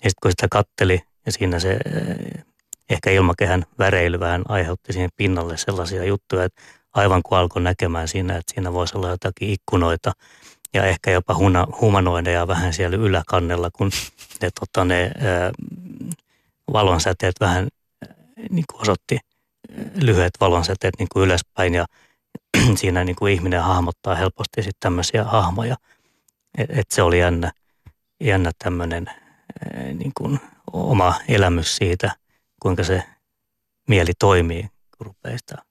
Ja 0.04 0.10
sitten 0.10 0.20
kun 0.22 0.30
sitä 0.30 0.46
katteli 0.50 1.02
ja 1.26 1.32
siinä 1.32 1.58
se 1.58 1.70
ää, 1.70 2.42
ehkä 2.90 3.10
ilmakehän 3.10 3.64
väreily 3.78 4.20
vähän 4.20 4.42
aiheutti 4.48 4.92
siihen 4.92 5.10
pinnalle 5.16 5.56
sellaisia 5.56 6.04
juttuja, 6.04 6.44
että 6.44 6.62
aivan 6.96 7.22
kuin 7.22 7.38
alkoi 7.38 7.62
näkemään 7.62 8.08
siinä, 8.08 8.36
että 8.36 8.52
siinä 8.54 8.72
voisi 8.72 8.96
olla 8.96 9.08
jotakin 9.08 9.50
ikkunoita 9.50 10.12
ja 10.74 10.84
ehkä 10.84 11.10
jopa 11.10 11.34
huna, 11.34 11.66
humanoideja 11.80 12.46
vähän 12.46 12.72
siellä 12.72 12.96
yläkannella, 12.96 13.70
kun 13.70 13.90
ne, 14.42 14.50
tota, 14.60 14.84
ne 14.84 15.02
ää, 15.02 15.50
valonsäteet 16.72 17.34
vähän 17.40 17.68
niin 18.50 18.64
kuin 18.70 18.80
osoitti 18.80 19.18
lyhyet 19.94 20.32
valonsäteet 20.40 20.94
niin 20.98 21.08
kuin 21.12 21.24
ylöspäin 21.24 21.74
ja 21.74 21.86
siinä 22.80 23.04
niin 23.04 23.16
kuin 23.16 23.32
ihminen 23.32 23.62
hahmottaa 23.62 24.14
helposti 24.14 24.62
sitten 24.62 24.80
tämmöisiä 24.80 25.24
hahmoja. 25.24 25.76
Että 26.58 26.80
et 26.80 26.90
se 26.90 27.02
oli 27.02 27.18
jännä, 27.18 27.52
jännä 28.20 28.50
tämmöinen 28.58 29.10
niin 29.94 30.12
kuin 30.18 30.40
oma 30.72 31.14
elämys 31.28 31.76
siitä, 31.76 32.16
kuinka 32.62 32.84
se 32.84 33.02
mieli 33.88 34.12
toimii, 34.18 34.68
kun 34.98 35.06
rupeaa 35.06 35.38
sitä 35.38 35.66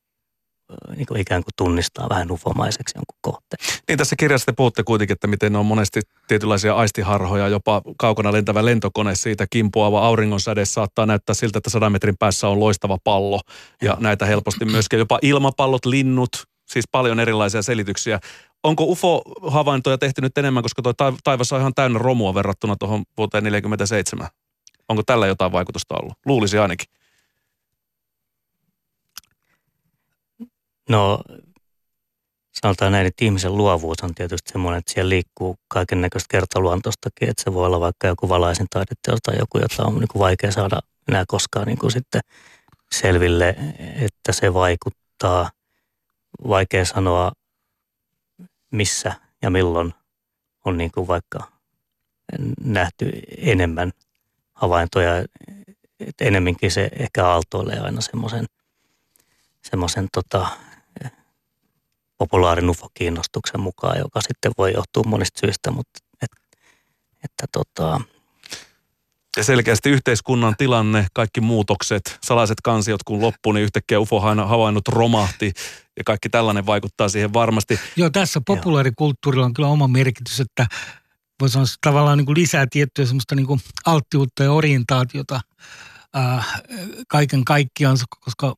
niin 0.95 1.05
kuin 1.05 1.21
ikään 1.21 1.43
kuin 1.43 1.53
tunnistaa 1.57 2.09
vähän 2.09 2.31
ufomaiseksi 2.31 2.97
jonkun 2.97 3.17
kohteen. 3.21 3.81
Niin 3.87 3.97
tässä 3.97 4.15
kirjassa 4.15 4.45
te 4.45 4.53
puhutte 4.57 4.83
kuitenkin, 4.83 5.13
että 5.13 5.27
miten 5.27 5.55
on 5.55 5.65
monesti 5.65 6.01
tietynlaisia 6.27 6.75
aistiharhoja, 6.75 7.47
jopa 7.47 7.81
kaukana 7.97 8.31
lentävä 8.31 8.65
lentokone 8.65 9.15
siitä 9.15 9.47
kimpoava 9.49 10.07
auringonsäde 10.07 10.65
saattaa 10.65 11.05
näyttää 11.05 11.35
siltä, 11.35 11.57
että 11.57 11.69
sadan 11.69 11.91
metrin 11.91 12.17
päässä 12.19 12.47
on 12.47 12.59
loistava 12.59 12.97
pallo. 13.03 13.39
Ja 13.81 13.95
ja 13.95 13.97
näitä 13.99 14.25
helposti 14.25 14.65
myöskin 14.65 14.99
jopa 14.99 15.19
ilmapallot, 15.21 15.85
linnut, 15.85 16.29
siis 16.65 16.85
paljon 16.91 17.19
erilaisia 17.19 17.61
selityksiä. 17.61 18.19
Onko 18.63 18.83
UFO-havaintoja 18.83 19.97
tehty 19.97 20.21
nyt 20.21 20.37
enemmän, 20.37 20.63
koska 20.63 20.81
tuo 20.81 20.93
taivas 21.23 21.53
on 21.53 21.59
ihan 21.59 21.73
täynnä 21.73 21.99
romua 21.99 22.33
verrattuna 22.33 22.75
tuohon 22.75 23.03
vuoteen 23.17 23.43
1947? 23.43 24.27
Onko 24.89 25.03
tällä 25.05 25.27
jotain 25.27 25.51
vaikutusta 25.51 25.95
ollut? 25.95 26.13
Luulisi 26.25 26.57
ainakin. 26.57 26.87
No 30.89 31.19
sanotaan 32.61 32.91
näin, 32.91 33.07
että 33.07 33.25
ihmisen 33.25 33.57
luovuus 33.57 33.97
on 34.03 34.15
tietysti 34.15 34.51
semmoinen, 34.51 34.79
että 34.79 34.93
siellä 34.93 35.09
liikkuu 35.09 35.55
kaiken 35.67 36.01
näköistä 36.01 36.27
kertaluontoistakin, 36.31 37.29
että 37.29 37.43
se 37.43 37.53
voi 37.53 37.65
olla 37.65 37.79
vaikka 37.79 38.07
joku 38.07 38.29
valaisin 38.29 38.67
taideteos 38.69 39.19
tai 39.23 39.37
joku, 39.39 39.57
jota 39.57 39.85
on 39.85 39.99
niin 39.99 40.07
kuin 40.07 40.19
vaikea 40.19 40.51
saada 40.51 40.79
enää 41.07 41.23
koskaan 41.27 41.67
niin 41.67 41.77
kuin 41.77 41.91
sitten 41.91 42.21
selville, 42.91 43.55
että 43.95 44.31
se 44.31 44.53
vaikuttaa. 44.53 45.51
Vaikea 46.47 46.85
sanoa, 46.85 47.31
missä 48.71 49.13
ja 49.41 49.49
milloin 49.49 49.93
on 50.65 50.77
niin 50.77 50.91
kuin 50.91 51.07
vaikka 51.07 51.51
nähty 52.59 53.11
enemmän 53.37 53.91
havaintoja. 54.53 55.17
että 55.99 56.25
enemminkin 56.25 56.71
se 56.71 56.89
ehkä 56.99 57.27
aaltoilee 57.27 57.79
aina 57.79 58.01
semmoisen 59.61 60.09
tota, 60.11 60.47
populaarin 62.17 62.69
ufo-kiinnostuksen 62.69 63.61
mukaan, 63.61 63.97
joka 63.99 64.21
sitten 64.21 64.51
voi 64.57 64.73
johtua 64.73 65.03
monista 65.05 65.39
syistä, 65.39 65.71
mutta 65.71 65.99
et, 66.21 66.31
että 67.23 67.45
tota, 67.51 68.01
ja 69.37 69.43
selkeästi 69.43 69.89
yhteiskunnan 69.89 70.55
tilanne, 70.57 71.07
kaikki 71.13 71.41
muutokset, 71.41 72.19
salaiset 72.23 72.61
kansiot 72.63 73.03
kun 73.03 73.21
loppuu, 73.21 73.51
niin 73.51 73.63
yhtäkkiä 73.63 73.99
UFO 73.99 74.19
havainnut 74.19 74.87
romahti 74.87 75.53
ja 75.97 76.03
kaikki 76.03 76.29
tällainen 76.29 76.65
vaikuttaa 76.65 77.09
siihen 77.09 77.33
varmasti. 77.33 77.79
Joo, 77.95 78.09
tässä 78.09 78.41
populaarikulttuurilla 78.45 79.45
on 79.45 79.53
kyllä 79.53 79.69
oma 79.69 79.87
merkitys, 79.87 80.39
että 80.39 80.67
voi 81.41 81.49
sanoa 81.49 81.65
tavallaan 81.81 82.17
niin 82.17 82.25
kuin 82.25 82.37
lisää 82.37 82.67
tiettyä 82.69 83.05
semmoista 83.05 83.35
niin 83.35 83.47
kuin 83.47 83.59
alttiutta 83.85 84.43
ja 84.43 84.51
orientaatiota 84.51 85.41
ää, 86.13 86.43
kaiken 87.07 87.45
kaikkiaan, 87.45 87.97
koska 88.19 88.55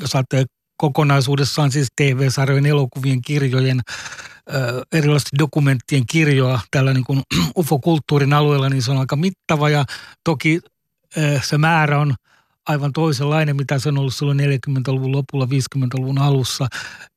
jos 0.00 0.14
ajattelee 0.14 0.44
kokonaisuudessaan 0.84 1.72
siis 1.72 1.88
TV-sarjojen, 1.96 2.66
elokuvien, 2.66 3.22
kirjojen, 3.22 3.80
erilaisten 4.92 5.38
dokumenttien 5.38 6.06
kirjoa 6.06 6.60
tällä 6.70 6.94
niin 6.94 7.04
kuin 7.04 7.22
UFO-kulttuurin 7.58 8.32
alueella, 8.32 8.68
niin 8.68 8.82
se 8.82 8.90
on 8.90 8.98
aika 8.98 9.16
mittava 9.16 9.70
ja 9.70 9.84
toki 10.24 10.60
se 11.42 11.58
määrä 11.58 11.98
on 11.98 12.14
aivan 12.66 12.92
toisenlainen, 12.92 13.56
mitä 13.56 13.78
se 13.78 13.88
on 13.88 13.98
ollut 13.98 14.14
silloin 14.14 14.38
40-luvun 14.38 15.12
lopulla, 15.12 15.44
50-luvun 15.44 16.18
alussa. 16.18 16.66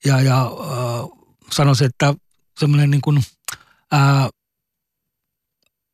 Ja, 0.05 0.21
ja 0.21 0.41
äh, 0.41 1.09
sanoisin, 1.51 1.88
että 1.88 2.13
semmoinen 2.59 2.91
niin 2.91 3.01
kuin, 3.01 3.24
äh, 3.93 4.27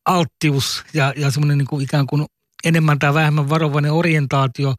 alttius 0.06 0.84
ja, 0.94 1.14
ja 1.18 1.32
semmoinen 1.32 1.58
niin 1.58 1.68
kuin 1.68 1.84
ikään 1.84 2.08
kuin 2.08 2.26
enemmän 2.64 3.00
tai 3.00 3.14
vähemmän 3.14 3.50
varovainen 3.50 3.92
orientaatio 3.92 4.76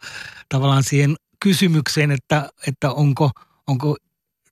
tavallaan 0.48 0.82
siihen 0.82 1.16
kysymykseen, 1.44 2.10
että, 2.10 2.48
että 2.66 2.90
onko, 2.90 3.30
onko 3.66 3.96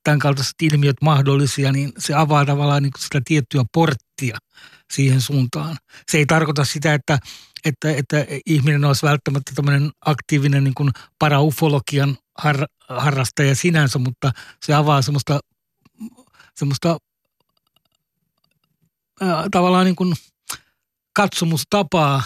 tämän 0.04 0.18
kaltaiset 0.18 0.62
ilmiöt 0.62 0.96
mahdollisia, 1.02 1.72
niin 1.72 1.92
se 1.98 2.14
avaa 2.14 2.44
tavallaan 2.44 2.82
niin 2.82 2.92
sitä 2.98 3.20
tiettyä 3.24 3.64
porttia 3.72 4.38
siihen 4.92 5.20
suuntaan. 5.20 5.76
Se 6.10 6.18
ei 6.18 6.26
tarkoita 6.26 6.64
sitä, 6.64 6.94
että, 6.94 7.18
että, 7.64 7.90
että 7.90 8.26
ihminen 8.46 8.84
olisi 8.84 9.06
välttämättä 9.06 9.52
tämmöinen 9.54 9.90
aktiivinen 10.00 10.64
niin 10.64 10.90
paraufologian 11.18 12.18
har, 12.38 12.66
harrastaja 12.88 13.54
sinänsä, 13.54 13.98
mutta 13.98 14.32
se 14.62 14.74
avaa 14.74 15.02
semmoista, 15.02 15.40
semmoista 16.54 16.98
ää, 19.20 19.48
tavallaan 19.50 19.84
niin 19.84 19.96
kuin 19.96 20.14
katsomustapaa, 21.12 22.22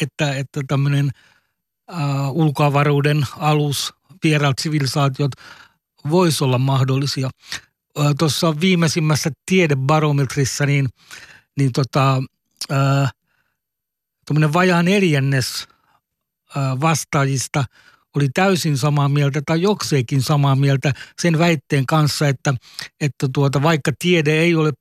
että, 0.00 0.34
että 0.34 0.60
tämmöinen 0.68 1.10
ulkoavaruuden 2.32 3.26
alus, 3.36 3.94
vieraat 4.24 4.58
sivilisaatiot 4.60 5.30
voisi 6.10 6.44
olla 6.44 6.58
mahdollisia. 6.58 7.30
Tuossa 8.18 8.60
viimeisimmässä 8.60 9.30
tiedebarometrissa 9.46 10.66
niin, 10.66 10.88
niin 11.56 11.72
tota, 11.72 12.22
ää, 12.70 13.10
vajaa 14.52 14.82
neljännes 14.82 15.68
vastaajista 16.80 17.64
oli 18.16 18.28
täysin 18.34 18.78
samaa 18.78 19.08
mieltä 19.08 19.42
tai 19.46 19.62
jokseenkin 19.62 20.22
samaa 20.22 20.56
mieltä 20.56 20.92
sen 21.22 21.38
väitteen 21.38 21.86
kanssa, 21.86 22.28
että, 22.28 22.54
että 23.00 23.28
tuota, 23.34 23.62
vaikka 23.62 23.92
tiede 23.98 24.32
ei 24.32 24.54
ole 24.54 24.72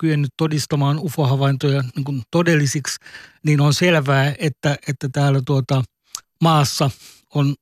kyennyt 0.00 0.30
todistamaan 0.36 0.98
UFO-havaintoja 0.98 1.84
niin 1.96 2.04
kuin 2.04 2.22
todellisiksi, 2.30 2.96
niin 3.42 3.60
on 3.60 3.74
selvää, 3.74 4.34
että, 4.38 4.76
että 4.88 5.08
täällä 5.12 5.40
tuota 5.46 5.82
maassa 6.42 6.90
on 7.34 7.54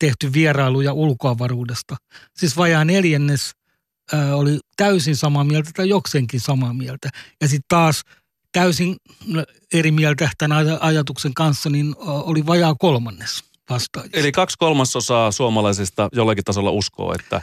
tehty 0.00 0.32
vierailuja 0.32 0.92
ulkoavaruudesta. 0.92 1.96
Siis 2.36 2.56
vajaa 2.56 2.84
neljännes 2.84 3.50
oli 4.34 4.58
täysin 4.76 5.16
samaa 5.16 5.44
mieltä 5.44 5.70
tai 5.76 5.88
jokseenkin 5.88 6.40
samaa 6.40 6.74
mieltä. 6.74 7.08
Ja 7.40 7.48
sitten 7.48 7.68
taas 7.68 8.02
täysin 8.52 8.96
eri 9.74 9.90
mieltä 9.90 10.30
tämän 10.38 10.78
ajatuksen 10.80 11.34
kanssa, 11.34 11.70
niin 11.70 11.94
oli 11.98 12.46
vajaa 12.46 12.74
kolmannes 12.74 13.44
vastaajista. 13.70 14.18
Eli 14.18 14.32
kaksi 14.32 14.56
kolmasosaa 14.58 15.32
suomalaisista 15.32 16.08
jollakin 16.12 16.44
tasolla 16.44 16.70
uskoo, 16.70 17.14
että 17.14 17.42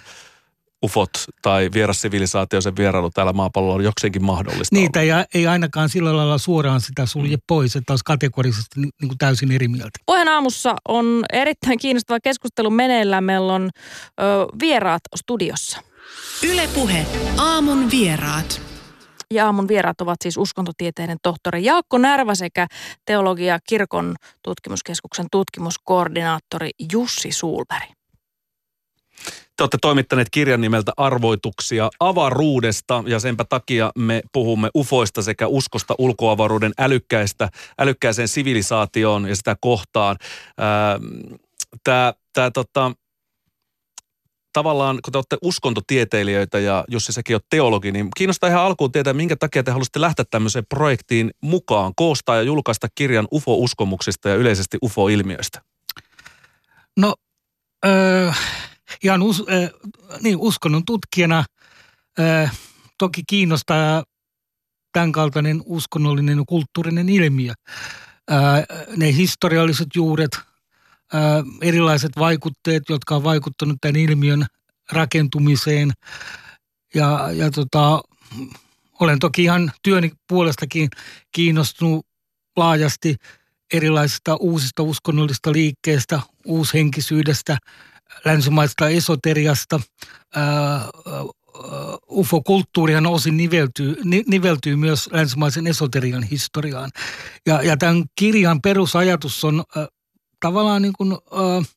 ufot 0.86 1.10
tai 1.42 1.70
vieras 1.74 2.02
sivilisaatio, 2.02 2.62
sen 2.62 2.76
vierailu 2.76 3.10
täällä 3.10 3.34
maapallolla 3.34 3.76
on 3.76 3.84
jokseenkin 3.84 4.26
mahdollista 4.26 4.76
Niitä 4.76 5.04
ja 5.04 5.26
ei 5.34 5.48
ainakaan 5.48 5.90
sillä 5.90 6.18
lailla 6.18 6.38
suoraan 6.38 6.82
sitä 6.82 7.06
sulje 7.06 7.36
mm. 7.36 7.42
pois, 7.48 7.76
että 7.76 7.94
olisi 7.94 8.06
kategorisesti 8.06 8.80
niin, 8.80 8.92
kuin 9.08 9.18
täysin 9.18 9.52
eri 9.52 9.68
mieltä. 9.68 10.00
Pohjan 10.06 10.28
aamussa 10.28 10.76
on 10.88 11.24
erittäin 11.34 11.80
kiinnostava 11.80 12.20
keskustelu 12.20 12.70
meneillään. 12.70 13.24
Meillä 13.24 13.54
on 13.54 13.70
ö, 14.20 14.24
vieraat 14.60 15.02
studiossa. 15.16 15.82
Ylepuhe 16.44 17.06
aamun 17.38 17.92
vieraat. 17.92 18.62
Ja 19.32 19.46
aamun 19.46 19.68
vieraat 19.68 20.02
ovat 20.02 20.18
siis 20.22 20.38
uskontotieteiden 20.38 21.18
tohtori 21.24 21.66
Jaakko 21.66 21.98
Närvä 21.98 22.36
sekä 22.36 22.68
teologia 23.06 23.60
kirkon 23.70 24.16
tutkimuskeskuksen 24.44 25.26
tutkimuskoordinaattori 25.32 26.70
Jussi 26.92 27.32
Suulberg. 27.32 27.97
Te 29.58 29.64
olette 29.64 29.78
toimittaneet 29.82 30.28
kirjan 30.32 30.62
nimeltä 30.62 30.92
Arvoituksia 30.98 31.90
avaruudesta 32.00 33.04
ja 33.08 33.20
senpä 33.20 33.46
takia 33.50 33.92
me 33.96 34.22
puhumme 34.32 34.70
ufoista 34.76 35.22
sekä 35.22 35.48
uskosta 35.48 35.96
ulkoavaruuden 35.98 36.74
älykkäistä, 36.80 37.50
älykkääseen 37.80 38.28
sivilisaatioon 38.28 39.30
ja 39.30 39.36
sitä 39.36 39.56
kohtaan. 39.62 40.18
Tämä, 41.84 42.14
tämä 42.34 42.52
tota, 42.52 42.92
tavallaan, 44.54 45.00
kun 45.04 45.12
te 45.12 45.18
olette 45.18 45.38
uskontotieteilijöitä 45.42 46.60
ja 46.60 46.86
Jussi 46.88 47.14
säkin 47.14 47.36
on 47.36 47.42
teologi, 47.50 47.92
niin 47.92 48.08
kiinnostaa 48.18 48.50
ihan 48.50 48.64
alkuun 48.64 48.92
tietää, 48.92 49.14
minkä 49.14 49.36
takia 49.36 49.64
te 49.64 49.72
haluaisitte 49.72 50.02
lähteä 50.02 50.26
tämmöiseen 50.32 50.66
projektiin 50.70 51.32
mukaan, 51.42 51.94
koostaa 51.96 52.36
ja 52.36 52.42
julkaista 52.42 52.88
kirjan 52.96 53.28
UFO-uskomuksista 53.34 54.30
ja 54.30 54.36
yleisesti 54.36 54.78
UFO-ilmiöistä? 54.84 55.62
No, 56.98 57.16
öö, 57.86 58.32
ihan 59.04 59.22
us, 59.22 59.44
äh, 59.52 59.70
niin, 60.22 60.38
uskonnon 60.38 60.86
tutkijana 60.86 61.46
äh, 62.20 62.58
toki 62.98 63.22
kiinnostaa 63.28 64.04
tämän 64.92 65.12
kaltainen 65.12 65.64
uskonnollinen 65.66 66.38
ja 66.38 66.44
kulttuurinen 66.48 67.10
ilmiö. 67.10 67.54
Äh, 68.32 68.88
ne 68.98 69.16
historialliset 69.16 69.88
juuret, 69.96 70.32
äh, 70.36 70.42
erilaiset 71.62 72.12
vaikutteet, 72.20 72.84
jotka 72.90 73.16
on 73.16 73.24
vaikuttanut 73.24 73.78
tämän 73.82 73.96
ilmiön 73.96 74.46
rakentumiseen. 74.92 75.92
Ja, 76.94 77.30
ja 77.32 77.52
tota, 77.52 78.02
olen 79.00 79.20
toki 79.20 79.44
ihan 79.44 79.72
työni 79.84 80.12
puolestakin 80.28 80.90
kiinnostunut 81.32 82.06
laajasti 82.56 83.16
erilaisista 83.74 84.36
uusista 84.36 84.84
uskonnollista 84.84 85.52
liikkeistä, 85.52 86.20
uushenkisyydestä– 86.46 87.58
länsimaista 88.26 88.90
esoteriasta. 88.90 89.80
UFO-kulttuurihan 92.10 93.08
osin 93.08 93.38
niveltyy, 93.38 93.96
niveltyy 94.28 94.76
myös 94.76 95.10
länsimaisen 95.12 95.68
esoterian 95.68 96.24
historiaan. 96.24 96.92
Ja, 97.46 97.62
ja 97.62 97.78
tämän 97.78 98.04
kirjan 98.16 98.62
perusajatus 98.62 99.44
on 99.44 99.64
äh, 99.78 99.88
tavallaan 100.40 100.82
niin 100.82 100.94
kuin, 100.98 101.12
äh, 101.12 101.68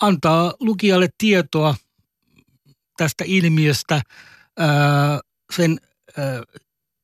antaa 0.00 0.54
lukijalle 0.60 1.08
tietoa 1.18 1.74
tästä 2.96 3.24
ilmiöstä, 3.26 3.94
äh, 3.94 4.02
sen 5.56 5.80
äh, 6.18 6.24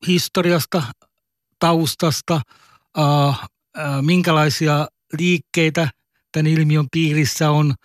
historiasta, 0.06 0.82
taustasta, 1.58 2.40
äh, 2.98 3.28
äh, 3.28 4.02
minkälaisia 4.02 4.88
liikkeitä 5.18 5.88
tämän 6.32 6.46
ilmiön 6.46 6.86
piirissä 6.92 7.50
on– 7.50 7.74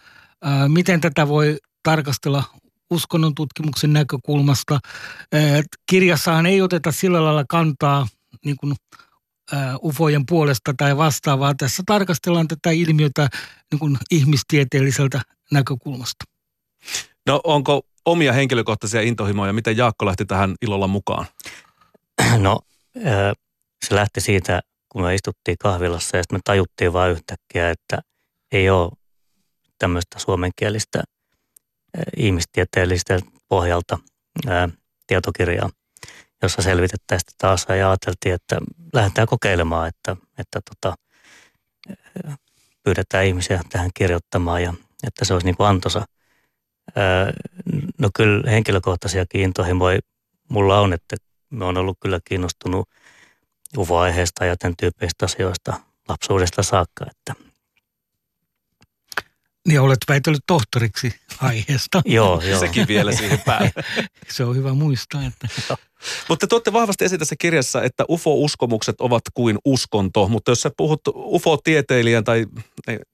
miten 0.68 1.02
tätä 1.02 1.28
voi 1.28 1.58
tarkastella 1.84 2.44
uskonnon 2.90 3.36
tutkimuksen 3.36 3.94
näkökulmasta. 3.94 4.80
Kirjassahan 5.90 6.46
ei 6.46 6.62
oteta 6.62 6.92
sillä 6.92 7.24
lailla 7.24 7.46
kantaa 7.50 8.08
niin 8.46 8.58
kuin, 8.58 8.76
ufojen 9.84 10.26
puolesta 10.26 10.74
tai 10.78 10.98
vastaavaa. 10.98 11.54
Tässä 11.58 11.84
tarkastellaan 11.86 12.48
tätä 12.48 12.72
ilmiötä 12.72 13.30
niin 13.72 13.80
kuin 13.80 13.98
ihmistieteelliseltä 14.12 15.22
näkökulmasta. 15.52 16.26
No 17.28 17.42
onko 17.44 17.82
omia 18.06 18.34
henkilökohtaisia 18.34 19.02
intohimoja? 19.02 19.54
Miten 19.54 19.78
Jaakko 19.78 20.06
lähti 20.06 20.26
tähän 20.26 20.56
ilolla 20.62 20.88
mukaan? 20.88 21.26
No 22.38 22.60
se 23.86 23.96
lähti 23.96 24.22
siitä, 24.22 24.62
kun 24.90 25.02
me 25.02 25.16
istuttiin 25.16 25.58
kahvilassa 25.58 26.18
ja 26.18 26.24
sitten 26.24 26.38
me 26.38 26.42
tajuttiin 26.44 26.94
vain 26.94 27.12
yhtäkkiä, 27.12 27.70
että 27.70 28.00
ei 28.52 28.70
ole 28.70 28.92
tämmöistä 29.82 30.20
suomenkielistä 30.20 31.04
ihmistieteellistä 32.18 33.20
pohjalta 33.48 34.00
ää, 34.48 34.70
tietokirjaa, 35.08 35.70
jossa 36.42 36.62
selvitettäisiin 36.62 37.34
tätä 37.38 37.52
asiaa 37.52 37.76
ja 37.76 37.90
ajateltiin, 37.90 38.36
että 38.36 38.58
lähdetään 38.94 39.28
kokeilemaan, 39.28 39.88
että, 39.88 40.16
että 40.38 40.60
tota, 40.70 40.96
pyydetään 42.84 43.26
ihmisiä 43.26 43.62
tähän 43.70 43.90
kirjoittamaan 43.94 44.64
ja 44.64 44.74
että 45.08 45.26
se 45.26 45.34
olisi 45.34 45.46
niin 45.46 45.58
kuin 45.58 45.68
antoisa. 45.68 46.06
Ää, 46.96 47.34
no 47.98 48.10
kyllä 48.16 48.52
henkilökohtaisiakin 48.52 49.42
intohimoja 49.42 50.00
mulla 50.50 50.80
on, 50.80 50.94
että 50.94 51.16
me 51.50 51.66
on 51.66 51.78
ollut 51.78 51.98
kyllä 52.02 52.20
kiinnostunut 52.26 52.90
UFO-aiheesta 53.78 54.46
ja 54.46 54.58
tämän 54.58 54.76
tyyppisistä 54.80 55.26
asioista 55.26 55.74
lapsuudesta 56.08 56.64
saakka, 56.64 57.06
että 57.12 57.51
niin 59.68 59.82
olet 59.82 60.00
väitellyt 60.08 60.44
tohtoriksi 60.48 61.16
aiheesta. 61.42 62.02
joo, 62.06 62.42
joo. 62.42 62.60
Sekin 62.60 62.88
vielä 62.88 63.12
siihen 63.12 63.42
päälle. 63.46 63.72
Se 64.36 64.44
on 64.44 64.56
hyvä 64.56 64.74
muistaa. 64.74 65.26
Että... 65.26 65.78
Mutta 66.30 66.48
te 66.48 66.50
tuotte 66.50 66.74
vahvasti 66.74 67.06
esitä 67.06 67.20
tässä 67.20 67.36
kirjassa, 67.40 67.84
että 67.84 68.06
UFO-uskomukset 68.10 69.02
ovat 69.02 69.22
kuin 69.34 69.58
uskonto, 69.66 70.28
mutta 70.28 70.52
jos 70.52 70.62
sä 70.62 70.72
puhut 70.78 71.02
UFO-tieteilijän 71.08 72.24
tai 72.24 72.46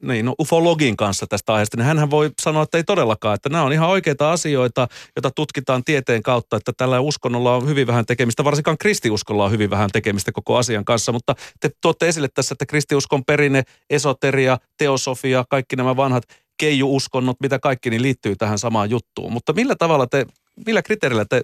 niin, 0.02 0.26
no, 0.26 0.36
ufologin 0.42 0.98
kanssa 0.98 1.28
tästä 1.28 1.54
aiheesta, 1.54 1.78
niin 1.78 1.86
hän 1.86 2.10
voi 2.10 2.32
sanoa, 2.42 2.64
että 2.64 2.78
ei 2.78 2.84
todellakaan, 2.84 3.36
että 3.36 3.50
nämä 3.50 3.64
on 3.64 3.74
ihan 3.74 3.90
oikeita 3.90 4.32
asioita, 4.32 4.88
joita 5.16 5.32
tutkitaan 5.32 5.84
tieteen 5.84 6.24
kautta, 6.24 6.58
että 6.58 6.72
tällä 6.78 7.00
uskonnolla 7.00 7.56
on 7.56 7.68
hyvin 7.68 7.88
vähän 7.88 8.06
tekemistä, 8.06 8.44
varsinkaan 8.44 8.78
kristiuskolla 8.78 9.46
on 9.46 9.52
hyvin 9.52 9.70
vähän 9.70 9.90
tekemistä 9.94 10.32
koko 10.32 10.58
asian 10.58 10.86
kanssa, 10.86 11.12
mutta 11.12 11.36
te 11.60 11.70
tuotte 11.82 12.08
esille 12.08 12.28
tässä, 12.34 12.54
että 12.54 12.66
kristiuskon 12.66 13.26
perinne, 13.26 13.64
esoteria, 13.90 14.58
teosofia, 14.78 15.46
kaikki 15.50 15.76
nämä 15.76 15.96
vanhat 15.96 16.24
keiju-uskonnot, 16.58 17.38
mitä 17.42 17.60
kaikki, 17.60 17.90
niin 17.90 18.02
liittyy 18.02 18.36
tähän 18.36 18.60
samaan 18.60 18.90
juttuun. 18.90 19.34
Mutta 19.34 19.54
millä 19.54 19.76
tavalla 19.76 20.08
te, 20.08 20.26
millä 20.66 20.82
kriteerillä 20.82 21.26
te 21.26 21.44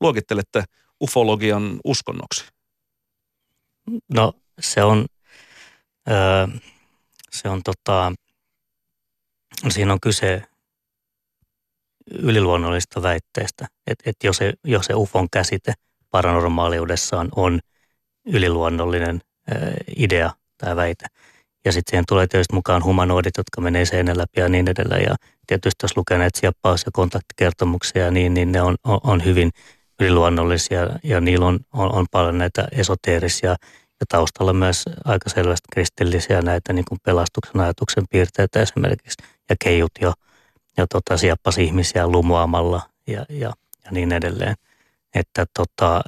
luokittelette 0.00 0.64
ufologian 1.02 1.80
uskonnoksi? 1.84 2.44
No 4.12 4.32
se 4.60 4.84
on, 4.84 5.06
öö, 6.10 6.46
se 7.30 7.48
on 7.48 7.62
tota, 7.62 8.12
siinä 9.68 9.92
on 9.92 10.00
kyse 10.00 10.42
yliluonnollisista 12.10 13.02
väitteistä. 13.02 13.66
Että 13.86 14.10
et 14.10 14.16
jos, 14.24 14.36
se, 14.36 14.52
jos 14.64 14.86
se 14.86 14.94
ufon 14.94 15.28
käsite 15.32 15.72
paranormaaliudessaan 16.10 17.28
on 17.36 17.60
yliluonnollinen 18.26 19.20
öö, 19.52 19.74
idea 19.96 20.30
tai 20.58 20.76
väite. 20.76 21.06
Ja 21.64 21.72
sitten 21.72 21.90
siihen 21.90 22.04
tulee 22.08 22.26
tietysti 22.26 22.54
mukaan 22.54 22.84
humanoidit, 22.84 23.36
jotka 23.36 23.60
menee 23.60 23.84
seinän 23.84 24.18
läpi 24.18 24.40
ja 24.40 24.48
niin 24.48 24.68
edelleen. 24.68 25.02
Ja 25.02 25.16
tietysti 25.46 25.84
jos 25.84 25.96
lukee 25.96 26.18
näitä 26.18 26.40
sieppaus- 26.40 26.82
ja 26.86 26.92
kontaktikertomuksia, 26.92 28.10
niin, 28.10 28.34
niin 28.34 28.52
ne 28.52 28.62
on, 28.62 28.76
on, 28.84 29.00
on 29.02 29.24
hyvin 29.24 29.50
yliluonnollisia 30.00 30.80
ja 31.02 31.20
niillä 31.20 31.46
on, 31.46 31.60
on, 31.72 31.94
on 31.94 32.06
paljon 32.10 32.38
näitä 32.38 32.68
esoteerisia 32.72 33.50
ja 34.00 34.06
taustalla 34.08 34.52
myös 34.52 34.84
aika 35.04 35.30
selvästi 35.30 35.68
kristillisiä 35.72 36.42
näitä 36.42 36.72
niin 36.72 36.84
kuin 36.88 36.98
pelastuksen 37.02 37.60
ajatuksen 37.60 38.04
piirteitä 38.10 38.62
esimerkiksi 38.62 39.22
ja 39.50 39.56
keijut 39.64 39.92
jo 40.00 40.12
ja 40.76 40.86
tota, 40.86 41.16
sieppas 41.16 41.58
ihmisiä 41.58 42.06
lumoamalla 42.06 42.82
ja, 43.06 43.26
ja, 43.28 43.52
ja 43.84 43.90
niin 43.90 44.12
edelleen. 44.12 44.54
Että 45.14 45.46
tota, 45.56 46.02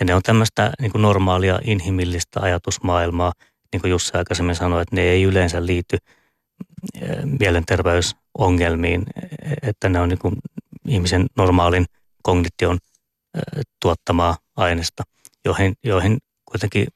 ja 0.00 0.06
ne 0.06 0.14
on 0.14 0.22
tämmöistä 0.22 0.72
niin 0.80 0.92
kuin 0.92 1.02
normaalia 1.02 1.58
inhimillistä 1.64 2.40
ajatusmaailmaa, 2.40 3.32
niin 3.72 3.80
kuin 3.80 3.90
Jussi 3.90 4.16
aikaisemmin 4.16 4.54
sanoi, 4.54 4.82
että 4.82 4.96
ne 4.96 5.02
ei 5.02 5.22
yleensä 5.22 5.66
liity 5.66 5.98
mielenterveysongelmiin, 7.24 9.06
että 9.62 9.88
ne 9.88 10.00
on 10.00 10.08
niin 10.08 10.18
kuin 10.18 10.34
ihmisen 10.88 11.26
normaalin 11.36 11.86
kognition 12.22 12.78
tuottamaa 13.80 14.38
aineesta, 14.56 15.02
joihin, 15.44 15.74
joihin 15.84 16.18
kuitenkin 16.44 16.86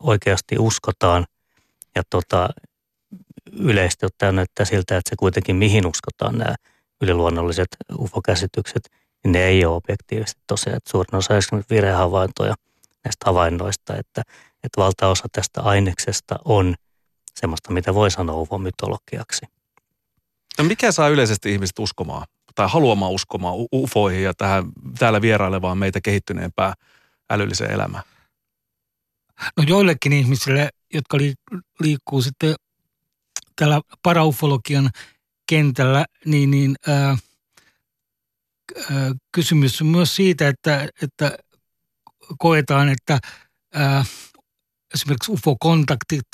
oikeasti 0.00 0.56
uskotaan. 0.58 1.26
Ja 1.94 2.02
tota, 2.10 2.48
yleisesti 3.52 4.06
ottaen 4.06 4.36
näyttää 4.36 4.66
siltä, 4.66 4.96
että 4.96 5.10
se 5.10 5.16
kuitenkin 5.18 5.56
mihin 5.56 5.86
uskotaan 5.86 6.38
nämä 6.38 6.54
yliluonnolliset 7.00 7.68
UFO-käsitykset, 7.98 8.90
niin 9.24 9.32
ne 9.32 9.44
ei 9.44 9.64
ole 9.64 9.76
objektiivisesti 9.76 10.42
tosiaan. 10.46 10.76
Että 10.76 10.90
suurin 10.90 11.14
osa 11.16 11.36
esimerkiksi 11.36 11.74
virehavaintoja 11.74 12.54
näistä 13.04 13.26
havainnoista, 13.26 13.96
että, 13.96 14.22
että 14.64 14.80
valtaosa 14.80 15.24
tästä 15.32 15.62
aineksesta 15.62 16.38
on 16.44 16.74
semmoista, 17.34 17.72
mitä 17.72 17.94
voi 17.94 18.10
sanoa 18.10 18.36
UFO-mytologiaksi. 18.36 19.46
No 20.58 20.64
mikä 20.64 20.92
saa 20.92 21.08
yleisesti 21.08 21.52
ihmiset 21.52 21.78
uskomaan 21.78 22.26
tai 22.54 22.68
haluamaan 22.70 23.12
uskomaan 23.12 23.54
ufoihin 23.74 24.22
ja 24.22 24.34
tähän 24.34 24.64
täällä 24.98 25.20
vierailevaan 25.20 25.78
meitä 25.78 26.00
kehittyneempään 26.00 26.74
älylliseen 27.30 27.70
elämään? 27.70 28.04
No 29.56 29.64
joillekin 29.66 30.12
ihmisille, 30.12 30.70
jotka 30.94 31.18
liikkuu 31.80 32.22
sitten 32.22 32.54
tällä 33.56 33.80
paraufologian 34.02 34.90
kentällä, 35.48 36.04
niin, 36.24 36.50
niin 36.50 36.76
ää, 36.86 37.08
ää, 37.08 37.18
kysymys 39.32 39.80
on 39.80 39.86
myös 39.86 40.16
siitä, 40.16 40.48
että, 40.48 40.88
että 41.02 41.38
koetaan, 42.38 42.88
että 42.88 43.18
ää, 43.74 44.04
esimerkiksi 44.94 45.32
UFO-kontaktit 45.32 46.28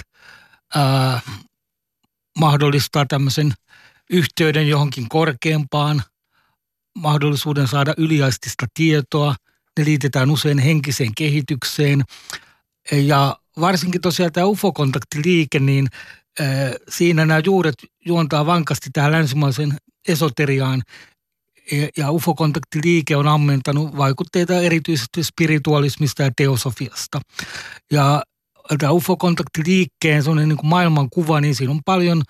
ää, 0.75 1.21
mahdollistaa 2.39 3.07
tämmöisen 3.09 3.53
yhteyden 4.11 4.69
johonkin 4.69 5.09
korkeampaan, 5.09 6.03
mahdollisuuden 6.99 7.69
saada 7.69 7.95
yliaistista 7.97 8.67
tietoa. 8.75 9.35
Ne 9.79 9.85
liitetään 9.85 10.31
usein 10.31 10.59
henkiseen 10.59 11.13
kehitykseen. 11.17 12.05
Ja 12.93 13.39
varsinkin 13.61 14.01
tosiaan 14.01 14.33
tämä 14.33 14.47
UFO-kontaktiliike, 14.47 15.59
niin 15.59 15.87
siinä 16.89 17.27
nämä 17.27 17.41
juuret 17.45 17.75
juontaa 18.07 18.47
vankasti 18.47 18.91
tähän 18.93 19.13
länsimaisen 19.13 19.77
esoteriaan. 20.09 20.83
Ja 21.97 22.11
UFO-kontaktiliike 22.11 23.17
on 23.17 23.29
ammentanut 23.29 23.97
vaikutteita 23.97 24.61
erityisesti 24.61 25.25
spiritualismista 25.25 26.23
ja 26.23 26.31
teosofiasta. 26.37 27.21
Ja 27.93 28.23
tämä 28.79 28.93
UFO-kontaktiliikkeen 28.93 30.23
sellainen 30.23 30.49
niin 30.49 30.57
kuin 30.57 30.69
maailmankuva, 30.69 31.41
niin 31.41 31.55
siinä 31.55 31.71
on 31.71 31.81
paljon 31.85 32.23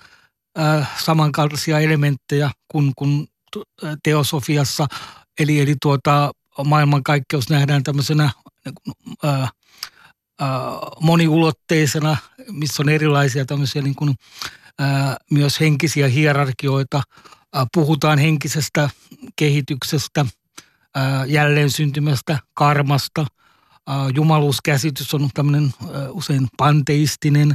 äh, 0.59 0.99
samankaltaisia 1.05 1.79
elementtejä 1.79 2.51
kuin, 2.68 2.92
kuin 2.97 3.29
teosofiassa. 4.03 4.87
Eli, 5.40 5.61
eli 5.61 5.75
tuota, 5.83 6.31
maailmankaikkeus 6.64 7.51
nähdään 7.51 7.83
tämmöisenä 7.83 8.31
äh, 9.25 9.42
äh, 9.42 9.51
moniulotteisena, 11.01 12.16
missä 12.53 12.83
on 12.83 12.88
erilaisia 12.88 13.44
tämmöisiä 13.44 13.83
niin 13.83 13.94
kuin, 13.94 14.14
äh, 14.81 15.16
myös 15.31 15.61
henkisiä 15.61 16.09
hierarkioita. 16.09 17.03
Äh, 17.57 17.66
puhutaan 17.75 18.18
henkisestä 18.18 18.90
kehityksestä, 19.37 20.21
äh, 20.97 21.29
jälleen 21.29 21.71
syntymästä, 21.71 22.38
karmasta– 22.55 23.27
jumaluuskäsitys 24.14 25.14
on 25.14 25.31
tämmöinen 25.35 25.75
usein 26.12 26.49
panteistinen 26.57 27.55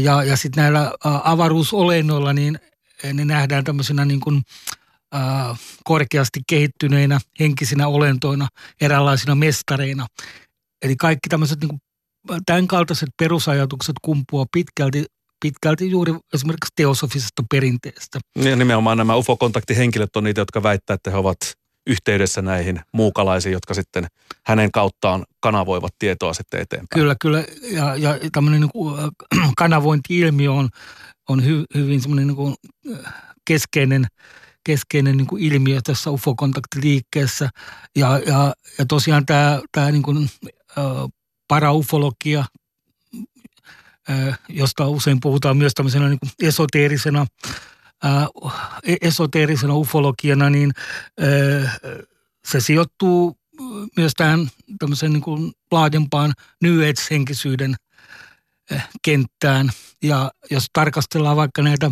ja, 0.00 0.24
ja 0.24 0.36
sitten 0.36 0.62
näillä 0.62 0.92
avaruusolennoilla 1.04 2.32
niin 2.32 2.58
ne 3.14 3.24
nähdään 3.24 3.64
tämmöisenä 3.64 4.04
niin 4.04 4.20
kuin, 4.20 4.42
korkeasti 5.84 6.40
kehittyneinä 6.46 7.20
henkisinä 7.40 7.88
olentoina, 7.88 8.48
eräänlaisina 8.80 9.34
mestareina. 9.34 10.06
Eli 10.82 10.96
kaikki 10.96 11.28
tämmöiset 11.28 11.60
niin 11.60 11.68
kuin, 11.68 11.80
tämän 12.46 12.66
kaltaiset 12.66 13.08
perusajatukset 13.18 13.96
kumpuaa 14.02 14.46
pitkälti 14.52 15.04
pitkälti 15.40 15.90
juuri 15.90 16.12
esimerkiksi 16.34 16.72
teosofisesta 16.76 17.42
perinteestä. 17.50 18.18
Ja 18.36 18.56
nimenomaan 18.56 18.98
nämä 18.98 19.16
UFO-kontaktihenkilöt 19.16 20.16
on 20.16 20.24
niitä, 20.24 20.40
jotka 20.40 20.62
väittää, 20.62 20.94
että 20.94 21.10
he 21.10 21.16
ovat 21.16 21.36
yhteydessä 21.86 22.42
näihin 22.42 22.80
muukalaisiin, 22.92 23.52
jotka 23.52 23.74
sitten 23.74 24.06
hänen 24.46 24.72
kauttaan 24.72 25.24
kanavoivat 25.40 25.94
tietoa 25.98 26.34
sitten 26.34 26.60
eteenpäin. 26.60 27.00
Kyllä, 27.00 27.16
kyllä. 27.20 27.44
Ja, 27.62 27.96
ja 27.96 28.18
tämmöinen 28.32 28.60
niin 28.60 28.70
kuin 28.72 28.94
kanavointi-ilmiö 29.56 30.52
on, 30.52 30.68
on 31.28 31.44
hy, 31.44 31.64
hyvin 31.74 32.00
semmoinen 32.00 32.26
niin 32.26 32.36
kuin 32.36 32.54
keskeinen, 33.44 34.06
keskeinen 34.64 35.16
niin 35.16 35.26
kuin 35.26 35.42
ilmiö 35.42 35.80
tässä 35.84 36.10
UFO-kontaktiliikkeessä. 36.10 37.50
Ja, 37.96 38.18
ja, 38.26 38.54
ja 38.78 38.86
tosiaan 38.88 39.26
tämä, 39.26 39.60
tämä 39.72 39.90
niin 39.90 40.02
kuin, 40.02 40.28
paraufologia, 41.48 42.44
josta 44.48 44.88
usein 44.88 45.20
puhutaan 45.20 45.56
myös 45.56 45.72
tämmöisenä 45.74 46.08
niin 46.08 46.18
kuin 46.18 46.30
esoteerisena 46.48 47.26
esoteerisena 49.00 49.74
ufologiana, 49.74 50.50
niin 50.50 50.72
se 52.48 52.60
sijoittuu 52.60 53.36
myös 53.96 54.12
tähän 54.16 54.50
tämmöiseen 54.78 55.12
niin 55.12 55.22
kuin 55.22 55.52
laajempaan 55.70 56.32
New 56.62 56.78
Age-henkisyyden 56.78 57.74
kenttään. 59.02 59.70
Ja 60.02 60.30
jos 60.50 60.66
tarkastellaan 60.72 61.36
vaikka 61.36 61.62
näitä 61.62 61.90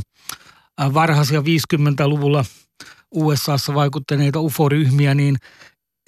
varhaisia 0.94 1.40
50-luvulla 1.40 2.44
USAssa 3.10 3.74
vaikuttaneita 3.74 4.40
UFO-ryhmiä, 4.40 5.14
niin 5.14 5.36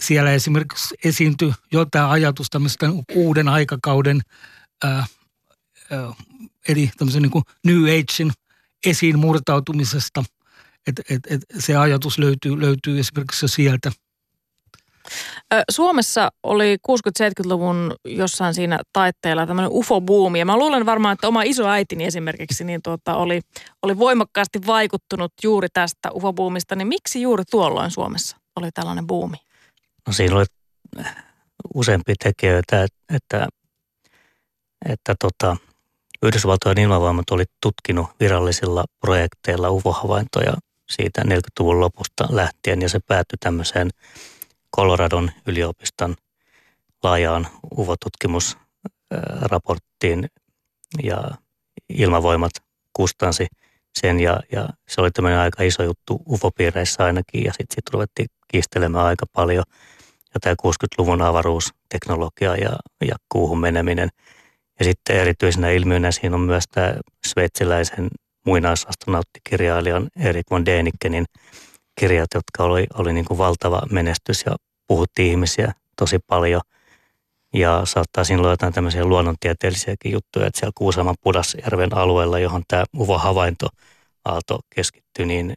siellä 0.03 0.33
esimerkiksi 0.33 0.95
esiintyi 1.05 1.53
jotain 1.73 2.11
ajatus 2.11 2.51
tämmöistä 2.51 2.87
uuden 3.15 3.49
aikakauden, 3.49 4.21
ää, 4.85 5.07
ää, 5.91 6.13
eli 6.69 6.91
tämmöisen 6.97 7.23
niin 7.23 7.31
kuin 7.31 7.45
New 7.67 7.83
Agein 7.83 8.33
esiin 8.87 9.19
murtautumisesta. 9.19 10.25
Et, 10.87 11.01
et, 11.11 11.21
et 11.31 11.43
se 11.59 11.77
ajatus 11.77 12.19
löytyy, 12.19 12.61
löytyy 12.61 13.01
esimerkiksi 13.01 13.45
jo 13.45 13.49
sieltä. 13.49 13.93
Suomessa 15.71 16.33
oli 16.43 16.77
60-70-luvun 16.89 17.95
jossain 18.05 18.55
siinä 18.55 18.79
taitteella 18.93 19.47
tämmöinen 19.47 19.71
UFO-buumi. 19.71 20.39
Ja 20.39 20.47
mä 20.47 20.57
luulen 20.57 20.87
varmaan, 20.87 21.13
että 21.13 21.29
oma 21.29 21.43
isoäitini 21.43 22.05
esimerkiksi 22.05 22.65
niin 22.65 22.83
tuota, 22.83 23.17
oli, 23.17 23.41
oli 23.83 23.99
voimakkaasti 23.99 24.59
vaikuttunut 24.67 25.33
juuri 25.45 25.69
tästä 25.73 26.11
UFO-buumista. 26.13 26.77
Niin 26.77 26.89
miksi 26.89 27.23
juuri 27.23 27.45
tuolloin 27.51 27.91
Suomessa 27.91 28.37
oli 28.57 28.71
tällainen 28.75 29.07
buumi? 29.07 29.37
No 30.07 30.13
siinä 30.13 30.37
oli 30.37 30.45
useampia 31.75 32.15
tekijöitä, 32.23 32.83
että, 32.83 33.17
että, 33.17 33.49
että 34.89 35.15
tota, 35.21 35.57
Yhdysvaltojen 36.23 36.79
ilmavoimat 36.79 37.31
oli 37.31 37.45
tutkinut 37.61 38.07
virallisilla 38.21 38.85
projekteilla 39.01 39.71
UFO-havaintoja 39.71 40.53
siitä 40.91 41.23
40-luvun 41.23 41.81
lopusta 41.81 42.27
lähtien 42.31 42.83
ja 42.83 42.89
se 42.89 43.01
päättyi 43.07 43.37
tämmöiseen 43.41 43.91
Coloradon 44.77 45.31
yliopiston 45.47 46.17
laajaan 47.03 47.49
UFO-tutkimusraporttiin 47.79 50.29
ja 51.03 51.31
ilmavoimat 51.89 52.53
kustansi 52.93 53.47
sen 53.99 54.21
ja, 54.21 54.41
ja 54.53 54.69
se 54.89 55.01
oli 55.01 55.11
tämmöinen 55.11 55.41
aika 55.41 55.63
iso 55.63 55.83
juttu 55.83 56.23
UFO-piireissä 56.29 57.05
ainakin 57.05 57.45
ja 57.45 57.53
sitten 57.53 57.75
sit 57.75 57.89
ruvettiin 57.93 58.27
kiistelemään 58.49 59.07
aika 59.07 59.27
paljon– 59.33 59.65
ja 60.35 60.41
tämä 60.41 60.55
60-luvun 60.67 61.23
avaruusteknologia 61.23 62.57
ja, 62.57 62.77
ja 63.09 63.17
kuuhun 63.29 63.61
meneminen. 63.61 64.09
Ja 64.81 64.85
sitten 64.85 65.17
erityisenä 65.17 65.71
ilmiönä 65.71 66.13
siinä 66.13 66.35
on 66.35 66.41
myös 66.41 66.65
tämä 66.71 66.95
sveitsiläisen 67.27 68.09
muinaisastronauttikirjailijan 68.47 70.09
Erik 70.21 70.51
von 70.51 70.67
Dänickenin 70.67 71.25
kirjat, 72.01 72.29
jotka 72.35 72.65
oli, 72.65 72.87
oli 72.95 73.13
niin 73.13 73.25
kuin 73.25 73.39
valtava 73.39 73.83
menestys 73.91 74.43
ja 74.47 74.57
puhutti 74.89 75.29
ihmisiä 75.29 75.73
tosi 75.97 76.19
paljon. 76.27 76.61
Ja 77.55 77.83
saattaa 77.85 78.25
siinä 78.25 78.41
olla 78.41 78.51
jotain 78.51 78.73
tämmöisiä 78.73 79.05
luonnontieteellisiäkin 79.05 80.13
juttuja, 80.13 80.47
että 80.47 80.61
siellä 80.61 80.73
Kuusaman 80.75 81.15
Pudasjärven 81.21 81.97
alueella, 81.97 82.39
johon 82.39 82.63
tämä 82.69 82.85
UVA-havainto 82.99 83.69
aalto 84.25 84.61
keskittyi, 84.75 85.27
niin 85.27 85.55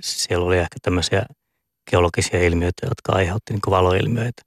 siellä 0.00 0.46
oli 0.46 0.58
ehkä 0.58 0.76
tämmöisiä 0.82 1.26
geologisia 1.90 2.42
ilmiöitä, 2.42 2.86
jotka 2.86 3.12
aiheutti 3.12 3.52
niin 3.52 3.60
valoilmiöitä. 3.70 4.42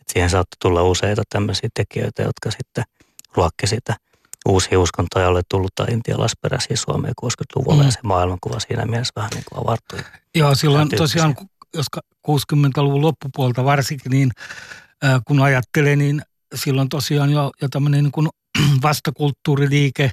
Et 0.00 0.08
siihen 0.08 0.30
saattoi 0.30 0.56
tulla 0.62 0.82
useita 0.82 1.22
tämmöisiä 1.28 1.68
tekijöitä, 1.74 2.22
jotka 2.22 2.50
sitten 2.50 2.84
ruokki 3.34 3.66
sitä 3.66 3.96
uusia 4.48 4.80
uskontoja 4.80 5.28
oli 5.28 5.40
tullut 5.50 5.74
tai 5.74 5.86
intialaisperäisiä 5.90 6.76
Suomeen 6.76 7.14
60-luvulla 7.24 7.82
mm. 7.82 7.86
ja 7.86 7.92
se 7.92 7.98
maailmankuva 8.02 8.60
siinä 8.60 8.86
mielessä 8.86 9.12
vähän 9.16 9.30
niin 9.34 9.44
kuin 9.48 9.62
avartui. 9.62 9.98
Joo, 10.34 10.54
silloin 10.54 10.88
tosiaan, 10.88 11.34
jos 11.74 11.86
60-luvun 12.28 13.02
loppupuolta 13.02 13.64
varsinkin, 13.64 14.10
niin 14.10 14.30
äh, 15.04 15.20
kun 15.26 15.40
ajattelee, 15.40 15.96
niin 15.96 16.22
silloin 16.54 16.88
tosiaan 16.88 17.30
jo, 17.30 17.50
jo 17.62 17.68
tämmöinen 17.68 18.04
niin 18.04 18.12
kuin 18.12 18.28
vastakulttuuriliike 18.82 20.10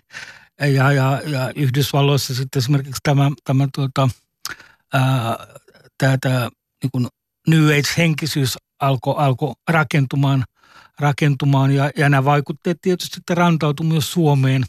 ja, 0.60 0.92
ja, 0.92 1.22
ja 1.26 1.52
Yhdysvalloissa 1.56 2.36
sitten 2.36 2.60
esimerkiksi 2.60 3.00
tämä, 3.04 3.32
tämä 3.44 3.68
tuota, 3.76 4.10
ää, 4.94 5.38
tämä, 5.98 6.18
tämä 6.22 6.50
niin 6.84 6.92
kuin 6.92 7.08
New 7.48 7.66
Age-henkisyys 7.66 8.58
alkoi 8.80 9.16
alko 9.18 9.54
rakentumaan, 9.70 10.44
rakentumaan 11.00 11.72
ja, 11.72 11.92
ja 11.98 12.10
nämä 12.10 12.26
vaikutteet 12.26 12.78
tietysti 12.82 13.18
että 13.18 13.36
rantautui 13.36 13.86
myös 13.86 14.12
Suomeen. 14.12 14.64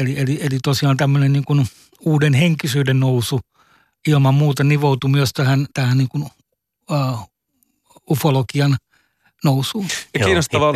Eli, 0.00 0.20
eli, 0.20 0.38
eli 0.42 0.58
tosiaan 0.62 0.96
tämmöinen 0.96 1.32
niin 1.32 1.44
kuin 1.44 1.66
uuden 2.00 2.34
henkisyyden 2.34 3.00
nousu 3.00 3.40
ilman 4.08 4.34
muuta 4.34 4.64
nivoutui 4.64 5.10
myös 5.10 5.32
tähän, 5.32 5.66
tähän 5.74 5.98
niin 5.98 6.08
kuin, 6.08 6.24
uh, 6.90 7.30
ufologian 8.10 8.76
nousuun. 9.44 9.86
Ja 10.18 10.24
kiinnostavaa, 10.24 10.72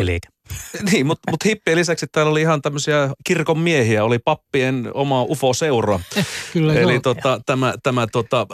Niin, 0.91 1.05
mutta 1.05 1.31
mut 1.31 1.45
hippien 1.45 1.77
lisäksi 1.77 2.07
täällä 2.11 2.31
oli 2.31 2.41
ihan 2.41 2.61
tämmöisiä 2.61 3.09
kirkon 3.23 3.59
miehiä, 3.59 4.03
oli 4.03 4.19
pappien 4.19 4.91
oma 4.93 5.23
UFO-seura. 5.23 5.99
Kyllä 6.53 6.73
Eli 6.73 6.93
joo. 6.93 7.01
tota, 7.01 7.41
tämä, 7.45 7.73
tämä 7.83 8.07
tota, 8.07 8.47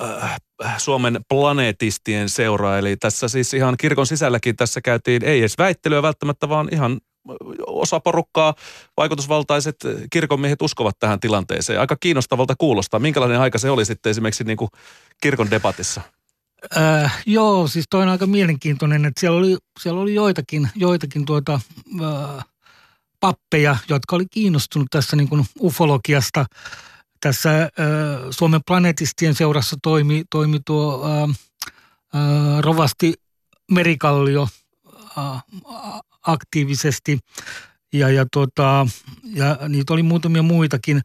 äh, 0.63 0.77
Suomen 0.77 1.19
planeetistien 1.29 2.29
seura. 2.29 2.77
Eli 2.77 2.97
tässä 2.97 3.27
siis 3.27 3.53
ihan 3.53 3.75
kirkon 3.77 4.07
sisälläkin 4.07 4.55
tässä 4.55 4.81
käytiin 4.81 5.23
ei 5.23 5.39
edes 5.39 5.57
väittelyä 5.57 6.01
välttämättä, 6.01 6.49
vaan 6.49 6.69
ihan 6.71 6.99
osa 7.67 7.99
porukkaa, 7.99 8.53
vaikutusvaltaiset 8.97 9.75
kirkonmiehet 10.09 10.61
uskovat 10.61 10.95
tähän 10.99 11.19
tilanteeseen. 11.19 11.79
Aika 11.79 11.95
kiinnostavalta 11.99 12.53
kuulostaa. 12.57 12.99
Minkälainen 12.99 13.39
aika 13.39 13.57
se 13.57 13.69
oli 13.69 13.85
sitten 13.85 14.09
esimerkiksi 14.09 14.43
niin 14.43 14.57
kuin 14.57 14.69
kirkon 15.21 15.51
debatissa? 15.51 16.01
Äh, 16.77 17.23
joo, 17.25 17.67
siis 17.67 17.85
toi 17.89 18.03
on 18.03 18.09
aika 18.09 18.27
mielenkiintoinen, 18.27 19.05
että 19.05 19.19
siellä 19.19 19.37
oli, 19.37 19.57
siellä 19.79 20.01
oli 20.01 20.13
joitakin, 20.13 20.69
joitakin 20.75 21.25
tuota, 21.25 21.59
äh, 22.01 22.45
pappeja, 23.19 23.77
jotka 23.89 24.15
oli 24.15 24.25
kiinnostunut 24.31 24.87
tässä 24.91 25.15
niin 25.15 25.29
kuin 25.29 25.45
ufologiasta. 25.59 26.45
Tässä 27.21 27.61
äh, 27.61 27.69
Suomen 28.29 28.61
planeetistien 28.67 29.35
seurassa 29.35 29.77
toimi, 29.83 30.23
toimi 30.29 30.59
tuo 30.65 31.05
äh, 31.05 31.29
äh, 32.15 32.59
rovasti 32.59 33.13
Merikallio 33.71 34.47
äh, 35.17 35.43
aktiivisesti 36.21 37.19
ja, 37.93 38.09
ja, 38.09 38.25
tuota, 38.33 38.87
ja 39.33 39.57
niitä 39.69 39.93
oli 39.93 40.03
muutamia 40.03 40.43
muitakin. 40.43 41.01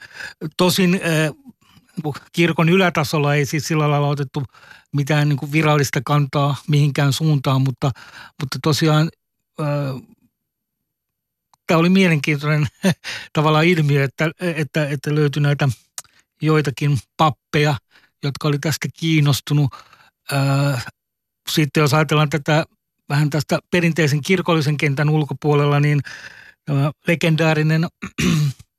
Tosin 0.56 0.94
äh, 0.94 1.00
kirkon 2.32 2.68
ylätasolla 2.68 3.34
ei 3.34 3.46
siis 3.46 3.68
sillä 3.68 3.90
lailla 3.90 4.08
otettu 4.08 4.44
mitään 4.96 5.28
niin 5.28 5.36
kuin 5.36 5.52
virallista 5.52 6.00
kantaa 6.04 6.56
mihinkään 6.68 7.12
suuntaan, 7.12 7.62
mutta, 7.62 7.90
mutta 8.40 8.58
tosiaan 8.62 9.10
tämä 11.66 11.80
oli 11.80 11.88
mielenkiintoinen 11.88 12.66
tavallaan 13.32 13.64
ilmiö, 13.64 14.04
että, 14.04 14.30
että, 14.40 14.88
että 14.88 15.14
löytyi 15.14 15.42
näitä 15.42 15.68
joitakin 16.42 16.98
pappeja, 17.16 17.76
jotka 18.22 18.48
oli 18.48 18.58
tästä 18.58 18.88
kiinnostunut. 19.00 19.74
sitten 21.50 21.80
jos 21.80 21.94
ajatellaan 21.94 22.30
tätä 22.30 22.64
vähän 23.08 23.30
tästä 23.30 23.58
perinteisen 23.70 24.20
kirkollisen 24.20 24.76
kentän 24.76 25.10
ulkopuolella, 25.10 25.80
niin 25.80 26.00
tämä 26.64 26.90
legendaarinen 27.06 27.86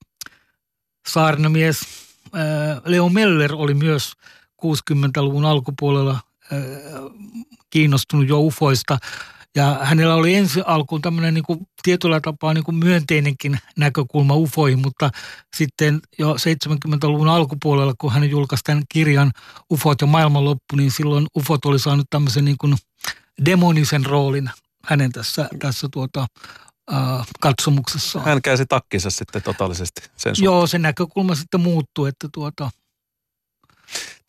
saarnamies 1.14 1.82
Leo 2.86 3.10
Meller 3.10 3.56
oli 3.56 3.74
myös 3.74 4.14
60-luvun 4.66 5.46
alkupuolella 5.46 6.20
kiinnostunut 7.70 8.30
jo 8.30 8.40
ufoista. 8.40 8.98
Ja 9.56 9.80
hänellä 9.82 10.16
oli 10.16 10.36
ensi 10.36 10.62
alkuun 10.66 11.02
tämmöinen 11.02 11.34
niin 11.34 11.44
kuin, 11.44 11.60
tietyllä 11.84 12.20
tapaa 12.20 12.54
niin 12.54 12.64
kuin 12.64 12.76
myönteinenkin 12.76 13.60
näkökulma 13.78 14.36
ufoihin, 14.36 14.80
mutta 14.80 15.10
sitten 15.56 16.00
jo 16.20 16.34
70-luvun 16.34 17.30
alkupuolella, 17.30 17.94
kun 17.98 18.12
hän 18.12 18.30
julkaisi 18.30 18.64
tämän 18.64 18.84
kirjan 18.90 19.32
Ufot 19.72 20.02
ja 20.02 20.08
maailmanloppu, 20.08 20.76
niin 20.76 20.92
silloin 20.92 21.28
ufot 21.38 21.66
oli 21.66 21.80
saanut 21.80 22.06
tämmöisen 22.10 22.46
niin 22.46 22.58
kuin 22.58 22.76
demonisen 23.46 24.06
roolin 24.06 24.50
hänen 24.86 25.12
tässä, 25.12 25.50
tässä 25.60 25.88
tuota, 25.92 26.28
äh, 26.94 27.28
katsomuksessa. 27.40 28.20
Hän 28.20 28.42
käsi 28.42 28.66
takkinsa 28.66 29.10
sitten 29.10 29.42
totaalisesti 29.42 30.02
sen 30.02 30.36
suhteen. 30.36 30.46
Joo, 30.46 30.68
se 30.68 30.78
näkökulma 30.78 31.36
sitten 31.36 31.62
muuttui, 31.62 32.10
että 32.10 32.30
tuota, 32.34 32.72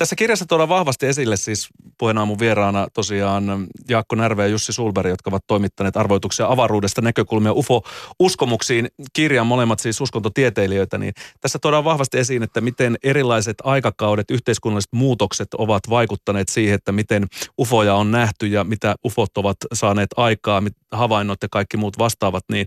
tässä 0.03 0.17
kirjassa 0.17 0.47
tuodaan 0.47 0.69
vahvasti 0.69 1.07
esille 1.07 1.37
siis 1.37 1.69
puheenaamun 1.99 2.39
vieraana 2.39 2.87
tosiaan 2.95 3.45
Jaakko 3.89 4.17
Närve 4.17 4.43
ja 4.43 4.49
Jussi 4.49 4.73
Sulberg, 4.73 5.11
jotka 5.11 5.31
ovat 5.31 5.47
toimittaneet 5.47 5.97
arvoituksia 5.97 6.47
avaruudesta 6.47 7.01
näkökulmia 7.01 7.53
UFO-uskomuksiin. 7.53 8.89
Kirjan 9.13 9.47
molemmat 9.47 9.81
siis 9.81 10.01
uskontotieteilijöitä, 10.01 10.99
niin 10.99 11.13
tässä 11.41 11.59
tuodaan 11.59 11.85
vahvasti 11.85 12.19
esiin, 12.19 12.43
että 12.43 12.61
miten 12.61 12.97
erilaiset 13.03 13.57
aikakaudet, 13.65 14.31
yhteiskunnalliset 14.31 14.93
muutokset 14.93 15.55
ovat 15.55 15.83
vaikuttaneet 15.91 16.49
siihen, 16.49 16.75
että 16.75 16.93
miten 16.93 17.27
UFOja 17.61 17.95
on 17.95 18.11
nähty 18.11 18.47
ja 18.47 18.65
mitä 18.65 18.95
UFOt 19.05 19.39
ovat 19.39 19.57
saaneet 19.73 20.11
aikaa, 20.17 20.63
havainnot 20.93 21.43
ja 21.43 21.49
kaikki 21.51 21.77
muut 21.77 21.99
vastaavat. 21.99 22.45
Niin 22.53 22.67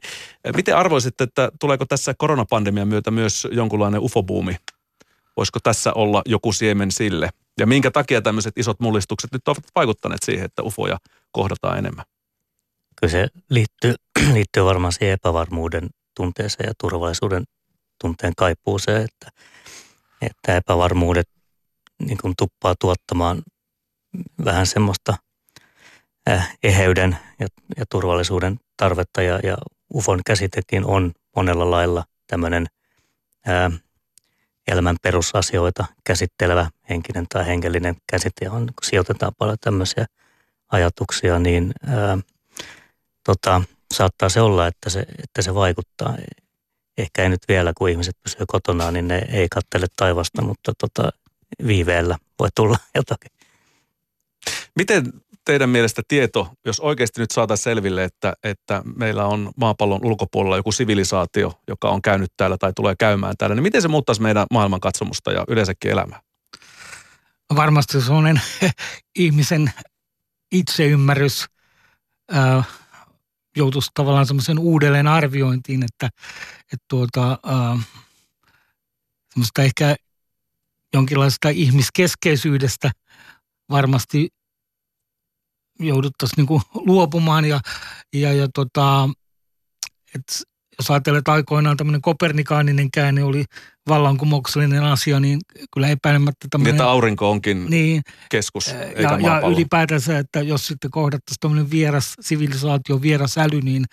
miten 0.55 0.77
arvoisitte, 0.77 1.23
että 1.23 1.51
tuleeko 1.59 1.85
tässä 1.85 2.13
koronapandemian 2.17 2.87
myötä 2.87 3.11
myös 3.11 3.47
jonkunlainen 3.51 4.01
UFO-buumi 4.01 4.55
Voisiko 5.37 5.59
tässä 5.63 5.93
olla 5.93 6.21
joku 6.25 6.53
siemen 6.53 6.91
sille? 6.91 7.29
Ja 7.59 7.67
minkä 7.67 7.91
takia 7.91 8.21
tämmöiset 8.21 8.57
isot 8.57 8.79
mullistukset 8.79 9.31
nyt 9.31 9.47
ovat 9.47 9.63
vaikuttaneet 9.75 10.23
siihen, 10.23 10.45
että 10.45 10.63
ufoja 10.63 10.97
kohdataan 11.31 11.77
enemmän? 11.77 12.05
Kyllä 12.99 13.11
se 13.11 13.27
liittyy, 13.49 13.95
liittyy 14.33 14.65
varmaan 14.65 14.93
siihen 14.93 15.13
epävarmuuden 15.13 15.89
tunteeseen 16.15 16.67
ja 16.67 16.73
turvallisuuden 16.77 17.43
tunteen 18.01 18.33
kaipuuseen, 18.37 19.01
että, 19.01 19.31
että 20.21 20.55
epävarmuudet 20.55 21.29
niin 21.99 22.17
kuin 22.17 22.33
tuppaa 22.37 22.75
tuottamaan 22.79 23.43
vähän 24.45 24.67
semmoista 24.67 25.17
äh, 26.29 26.57
eheyden 26.63 27.17
ja, 27.39 27.47
ja 27.77 27.85
turvallisuuden 27.89 28.59
tarvetta 28.77 29.21
ja, 29.21 29.39
ja 29.43 29.57
UFOn 29.93 30.19
käsitekin 30.25 30.85
on 30.85 31.11
monella 31.35 31.71
lailla 31.71 32.03
tämmöinen 32.27 32.67
ää, 33.45 33.71
elämän 34.67 34.95
perusasioita 35.01 35.85
käsittelevä 36.03 36.69
henkinen 36.89 37.25
tai 37.29 37.47
henkilöinen 37.47 37.95
käsite, 38.07 38.49
on, 38.49 38.65
kun 38.65 38.83
sijoitetaan 38.83 39.31
paljon 39.37 39.57
tämmöisiä 39.61 40.05
ajatuksia, 40.71 41.39
niin 41.39 41.73
ää, 41.87 42.17
tota, 43.23 43.61
saattaa 43.93 44.29
se 44.29 44.41
olla, 44.41 44.67
että 44.67 44.89
se, 44.89 44.99
että 45.23 45.41
se 45.41 45.55
vaikuttaa. 45.55 46.17
Ehkä 46.97 47.23
ei 47.23 47.29
nyt 47.29 47.41
vielä, 47.47 47.73
kun 47.77 47.89
ihmiset 47.89 48.17
pysyvät 48.23 48.45
kotona, 48.47 48.91
niin 48.91 49.07
ne 49.07 49.25
ei 49.29 49.47
kattele 49.51 49.85
taivasta, 49.95 50.41
mutta 50.41 50.73
tota, 50.77 51.09
viiveellä 51.67 52.17
voi 52.39 52.49
tulla 52.55 52.77
jotakin. 52.95 53.31
Miten 54.75 55.13
teidän 55.45 55.69
mielestä 55.69 56.01
tieto, 56.07 56.49
jos 56.65 56.79
oikeasti 56.79 57.21
nyt 57.21 57.31
saataisiin 57.31 57.63
selville, 57.63 58.03
että, 58.03 58.33
että 58.43 58.81
meillä 58.95 59.25
on 59.25 59.51
maapallon 59.57 60.05
ulkopuolella 60.05 60.57
joku 60.57 60.71
sivilisaatio, 60.71 61.59
joka 61.67 61.89
on 61.89 62.01
käynyt 62.01 62.31
täällä 62.37 62.57
tai 62.57 62.73
tulee 62.75 62.95
käymään 62.99 63.33
täällä, 63.37 63.55
niin 63.55 63.63
miten 63.63 63.81
se 63.81 63.87
muuttaisi 63.87 64.21
meidän 64.21 64.45
maailmankatsomusta 64.51 65.31
ja 65.31 65.45
yleensäkin 65.47 65.91
elämää? 65.91 66.21
Varmasti 67.55 68.01
sellainen 68.01 68.41
ihmisen 69.15 69.71
itseymmärrys 70.51 71.45
äh, 72.35 72.67
joutuisi 73.57 73.91
tavallaan 73.93 74.25
semmoisen 74.25 74.59
uudelleen 74.59 75.07
arviointiin, 75.07 75.83
että, 75.83 76.09
että 76.73 76.85
tuota, 76.89 77.31
äh, 77.31 77.87
semmoista 79.33 79.61
ehkä 79.61 79.95
jonkinlaista 80.93 81.49
ihmiskeskeisyydestä 81.49 82.91
varmasti 83.69 84.29
jouduttaisiin 85.79 86.45
niin 86.45 86.61
luopumaan 86.73 87.45
ja, 87.45 87.59
ja, 88.13 88.33
ja 88.33 88.47
tota, 88.53 89.09
et 90.15 90.23
jos 90.79 90.91
ajatellaan, 90.91 91.19
että 91.19 91.31
aikoinaan 91.31 91.77
tämmöinen 91.77 92.01
kopernikaaninen 92.01 92.91
käänne 92.91 93.23
oli 93.23 93.45
vallankumouksellinen 93.89 94.83
asia, 94.83 95.19
niin 95.19 95.39
kyllä 95.73 95.87
epäilemättä 95.87 96.47
tämmöinen... 96.49 96.73
Niin, 96.73 96.81
että 96.81 96.89
aurinko 96.89 97.31
onkin 97.31 97.65
niin, 97.69 98.01
keskus, 98.29 98.67
eikä 98.67 99.01
ja, 99.01 99.19
ja 99.19 99.47
ylipäätänsä, 99.47 100.19
että 100.19 100.41
jos 100.41 100.67
sitten 100.67 100.91
kohdattaisiin 100.91 101.39
tämmöinen 101.39 101.71
vieras 101.71 102.13
sivilisaatio, 102.21 103.01
vieras 103.01 103.37
äly, 103.37 103.61
niin, 103.61 103.85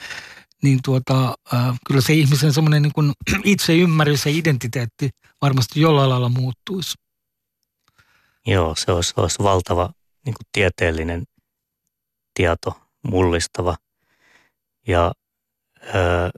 niin 0.63 0.79
tuota, 0.85 1.35
äh, 1.55 1.79
kyllä 1.87 2.01
se 2.01 2.13
ihmisen 2.13 2.53
semmoinen 2.53 2.83
niin 2.83 2.93
kuin 2.93 3.13
ymmärrys 3.83 4.27
ja 4.27 4.33
identiteetti 4.33 5.11
varmasti 5.43 5.81
jollain 5.81 6.11
lailla 6.11 6.29
muuttuisi. 6.29 6.95
Joo, 8.47 8.75
se 8.77 8.93
olisi, 8.93 9.15
olisi 9.17 9.43
valtava 9.43 9.91
niin 10.27 10.35
kuin 10.35 10.47
tieteellinen 10.53 11.23
tieto, 12.35 12.81
mullistava. 13.03 13.77
Ja, 14.87 15.13
öö, 15.95 16.31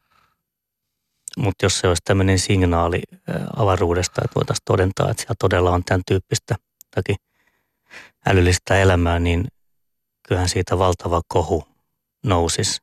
mutta 1.36 1.64
jos 1.64 1.78
se 1.78 1.88
olisi 1.88 2.02
tämmöinen 2.04 2.38
signaali 2.38 3.02
avaruudesta, 3.56 4.22
että 4.24 4.34
voitaisiin 4.34 4.64
todentaa, 4.64 5.10
että 5.10 5.22
siellä 5.22 5.34
todella 5.38 5.70
on 5.70 5.84
tämän 5.84 6.02
tyyppistä 6.06 6.56
takia 6.94 7.16
älyllistä 8.26 8.78
elämää, 8.78 9.18
niin 9.18 9.48
kyllähän 10.28 10.48
siitä 10.48 10.78
valtava 10.78 11.22
kohu 11.28 11.68
nousisi. 12.24 12.80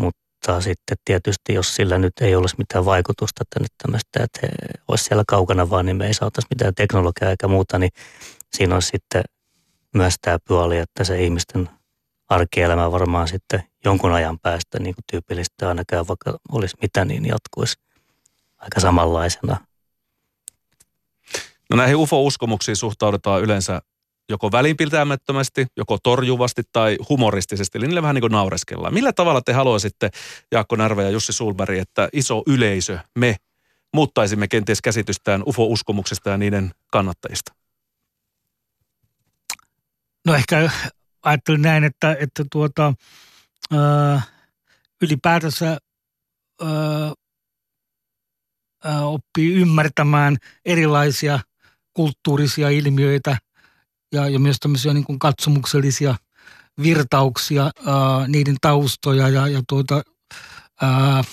Mutta 0.00 0.60
sitten 0.60 0.96
tietysti, 1.04 1.54
jos 1.54 1.74
sillä 1.74 1.98
nyt 1.98 2.12
ei 2.20 2.34
olisi 2.34 2.56
mitään 2.58 2.84
vaikutusta, 2.84 3.44
nyt 3.60 3.72
tämmöistä, 3.82 4.22
että 4.22 4.40
he 4.42 4.48
olisi 4.88 5.04
siellä 5.04 5.24
kaukana 5.28 5.70
vaan, 5.70 5.86
niin 5.86 5.96
me 5.96 6.06
ei 6.06 6.14
saataisi 6.14 6.48
mitään 6.50 6.74
teknologiaa 6.74 7.30
eikä 7.30 7.48
muuta, 7.48 7.78
niin 7.78 7.90
siinä 8.56 8.74
olisi 8.74 8.88
sitten 8.88 9.22
myös 9.94 10.14
tämä 10.22 10.38
puoli, 10.48 10.78
että 10.78 11.04
se 11.04 11.24
ihmisten 11.24 11.70
arkielämä 12.28 12.92
varmaan 12.92 13.28
sitten 13.28 13.62
jonkun 13.84 14.12
ajan 14.12 14.38
päästä 14.38 14.78
niin 14.78 14.94
kuin 14.94 15.04
tyypillistä 15.10 15.68
ainakaan 15.68 16.08
vaikka 16.08 16.38
olisi 16.52 16.76
mitä, 16.82 17.04
niin 17.04 17.26
jatkuisi 17.26 17.76
aika 18.58 18.80
samanlaisena. 18.80 19.56
No 21.70 21.76
näihin 21.76 21.96
UFO-uskomuksiin 21.96 22.76
suhtaudutaan 22.76 23.42
yleensä 23.42 23.82
joko 24.28 24.52
välinpitämättömästi, 24.52 25.66
joko 25.76 25.98
torjuvasti 26.02 26.62
tai 26.72 26.98
humoristisesti, 27.08 27.78
eli 27.78 27.86
niille 27.86 28.02
vähän 28.02 28.14
niin 28.14 28.20
kuin 28.20 28.32
naureskellaan. 28.32 28.94
Millä 28.94 29.12
tavalla 29.12 29.40
te 29.40 29.52
haluaisitte, 29.52 30.10
Jaakko 30.52 30.76
Närve 30.76 31.02
ja 31.02 31.10
Jussi 31.10 31.32
Sulberg, 31.32 31.78
että 31.78 32.08
iso 32.12 32.42
yleisö, 32.46 32.98
me, 33.18 33.36
muuttaisimme 33.94 34.48
kenties 34.48 34.82
käsitystään 34.82 35.42
UFO-uskomuksesta 35.46 36.30
ja 36.30 36.36
niiden 36.36 36.70
kannattajista? 36.92 37.52
No 40.26 40.34
ehkä 40.34 40.70
ajattelin 41.24 41.62
näin, 41.62 41.84
että, 41.84 42.16
että 42.20 42.44
tuota, 42.52 42.94
ää, 43.72 44.22
ylipäätänsä 45.02 45.66
ää, 46.62 47.12
ää, 48.84 49.06
oppii 49.06 49.54
ymmärtämään 49.54 50.36
erilaisia 50.64 51.40
kulttuurisia 51.94 52.70
ilmiöitä 52.70 53.38
ja, 54.12 54.28
ja 54.28 54.38
myös 54.38 54.56
tämmöisiä 54.60 54.94
niin 54.94 55.04
kuin 55.04 55.18
katsomuksellisia 55.18 56.14
virtauksia, 56.82 57.62
ää, 57.62 58.28
niiden 58.28 58.56
taustoja 58.60 59.28
ja, 59.28 59.48
ja 59.48 59.62
tuota, 59.68 60.02
ää, 60.82 61.24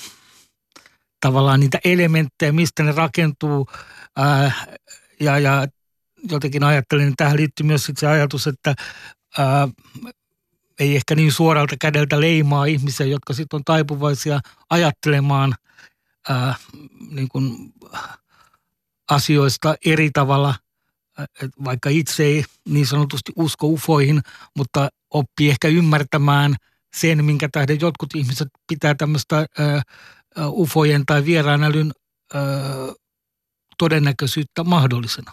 tavallaan 1.19 1.59
niitä 1.59 1.79
elementtejä, 1.83 2.51
mistä 2.51 2.83
ne 2.83 2.91
rakentuu. 2.91 3.67
Ää, 4.17 4.51
ja, 5.19 5.39
ja 5.39 5.67
jotenkin 6.29 6.63
ajattelen, 6.63 7.07
että 7.07 7.23
tähän 7.23 7.37
liittyy 7.37 7.65
myös 7.65 7.91
se 7.97 8.07
ajatus, 8.07 8.47
että 8.47 8.75
ää, 9.37 9.67
ei 10.79 10.95
ehkä 10.95 11.15
niin 11.15 11.31
suoralta 11.31 11.75
kädeltä 11.81 12.21
leimaa 12.21 12.65
ihmisiä, 12.65 13.05
jotka 13.05 13.33
sitten 13.33 13.57
on 13.57 13.63
taipuvaisia 13.63 14.39
ajattelemaan 14.69 15.55
ää, 16.29 16.55
niin 17.09 17.27
kuin 17.27 17.73
asioista 19.09 19.75
eri 19.85 20.09
tavalla, 20.13 20.55
vaikka 21.63 21.89
itse 21.89 22.23
ei 22.23 22.45
niin 22.69 22.87
sanotusti 22.87 23.31
usko 23.35 23.67
ufoihin, 23.67 24.21
mutta 24.57 24.89
oppii 25.09 25.49
ehkä 25.49 25.67
ymmärtämään 25.67 26.55
sen, 26.95 27.25
minkä 27.25 27.49
tähden 27.51 27.79
jotkut 27.81 28.15
ihmiset 28.15 28.47
pitää 28.67 28.95
tämmöistä 28.95 29.45
ufojen 30.47 31.05
tai 31.05 31.25
vieraan 31.25 31.63
älyn 31.63 31.91
ää, 32.33 32.41
todennäköisyyttä 33.77 34.63
mahdollisena. 34.63 35.31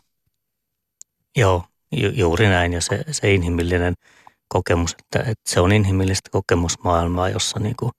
Joo, 1.37 1.65
Ju, 1.93 2.11
juuri 2.11 2.49
näin 2.49 2.73
ja 2.73 2.81
se, 2.81 3.05
se 3.11 3.35
inhimillinen 3.35 3.95
kokemus, 4.49 4.97
että, 4.99 5.19
että 5.19 5.51
se 5.51 5.61
on 5.61 5.73
inhimillistä 5.73 6.31
kokemusmaailmaa, 6.31 7.29
jossa 7.29 7.59
niin 7.59 7.77
kuin 7.77 7.93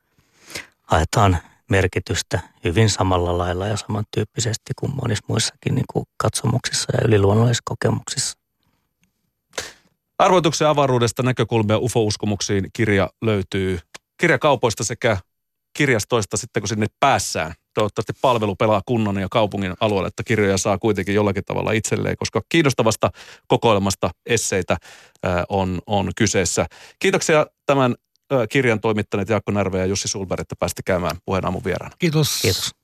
haetaan 0.81 1.37
merkitystä 1.69 2.39
hyvin 2.63 2.89
samalla 2.89 3.37
lailla 3.37 3.67
ja 3.67 3.77
samantyyppisesti 3.77 4.73
kuin 4.79 4.95
monissa 5.01 5.25
muissakin 5.27 5.75
niin 5.75 5.85
kuin 5.93 6.05
katsomuksissa 6.17 6.87
ja 6.93 7.07
yliluonnollisissa 7.07 7.63
kokemuksissa. 7.65 8.37
Arvoituksen 10.19 10.67
avaruudesta 10.67 11.23
näkökulmia 11.23 11.77
UFO-uskomuksiin 11.77 12.69
kirja 12.73 13.09
löytyy 13.21 13.79
kirjakaupoista 14.17 14.83
sekä 14.83 15.17
kirjastoista 15.73 16.37
sitten, 16.37 16.61
kun 16.61 16.67
sinne 16.67 16.87
päässään 16.99 17.53
toivottavasti 17.79 18.13
palvelu 18.21 18.55
pelaa 18.55 18.81
kunnan 18.85 19.17
ja 19.17 19.27
kaupungin 19.31 19.73
alueelle, 19.79 20.07
että 20.07 20.23
kirjoja 20.23 20.57
saa 20.57 20.77
kuitenkin 20.77 21.15
jollakin 21.15 21.43
tavalla 21.45 21.71
itselleen, 21.71 22.17
koska 22.17 22.41
kiinnostavasta 22.49 23.11
kokoelmasta 23.47 24.09
esseitä 24.25 24.77
on, 25.49 25.79
on 25.87 26.11
kyseessä. 26.15 26.65
Kiitoksia 26.99 27.45
tämän 27.65 27.95
kirjan 28.49 28.79
toimittaneet 28.79 29.29
Jaakko 29.29 29.51
Närve 29.51 29.79
ja 29.79 29.85
Jussi 29.85 30.07
Sulberg, 30.07 30.41
että 30.41 30.55
pääsitte 30.59 30.81
käymään 30.85 31.17
puheen 31.25 31.45
aamun 31.45 31.63
vieraana. 31.63 31.95
Kiitos. 31.99 32.41
Kiitos. 32.41 32.78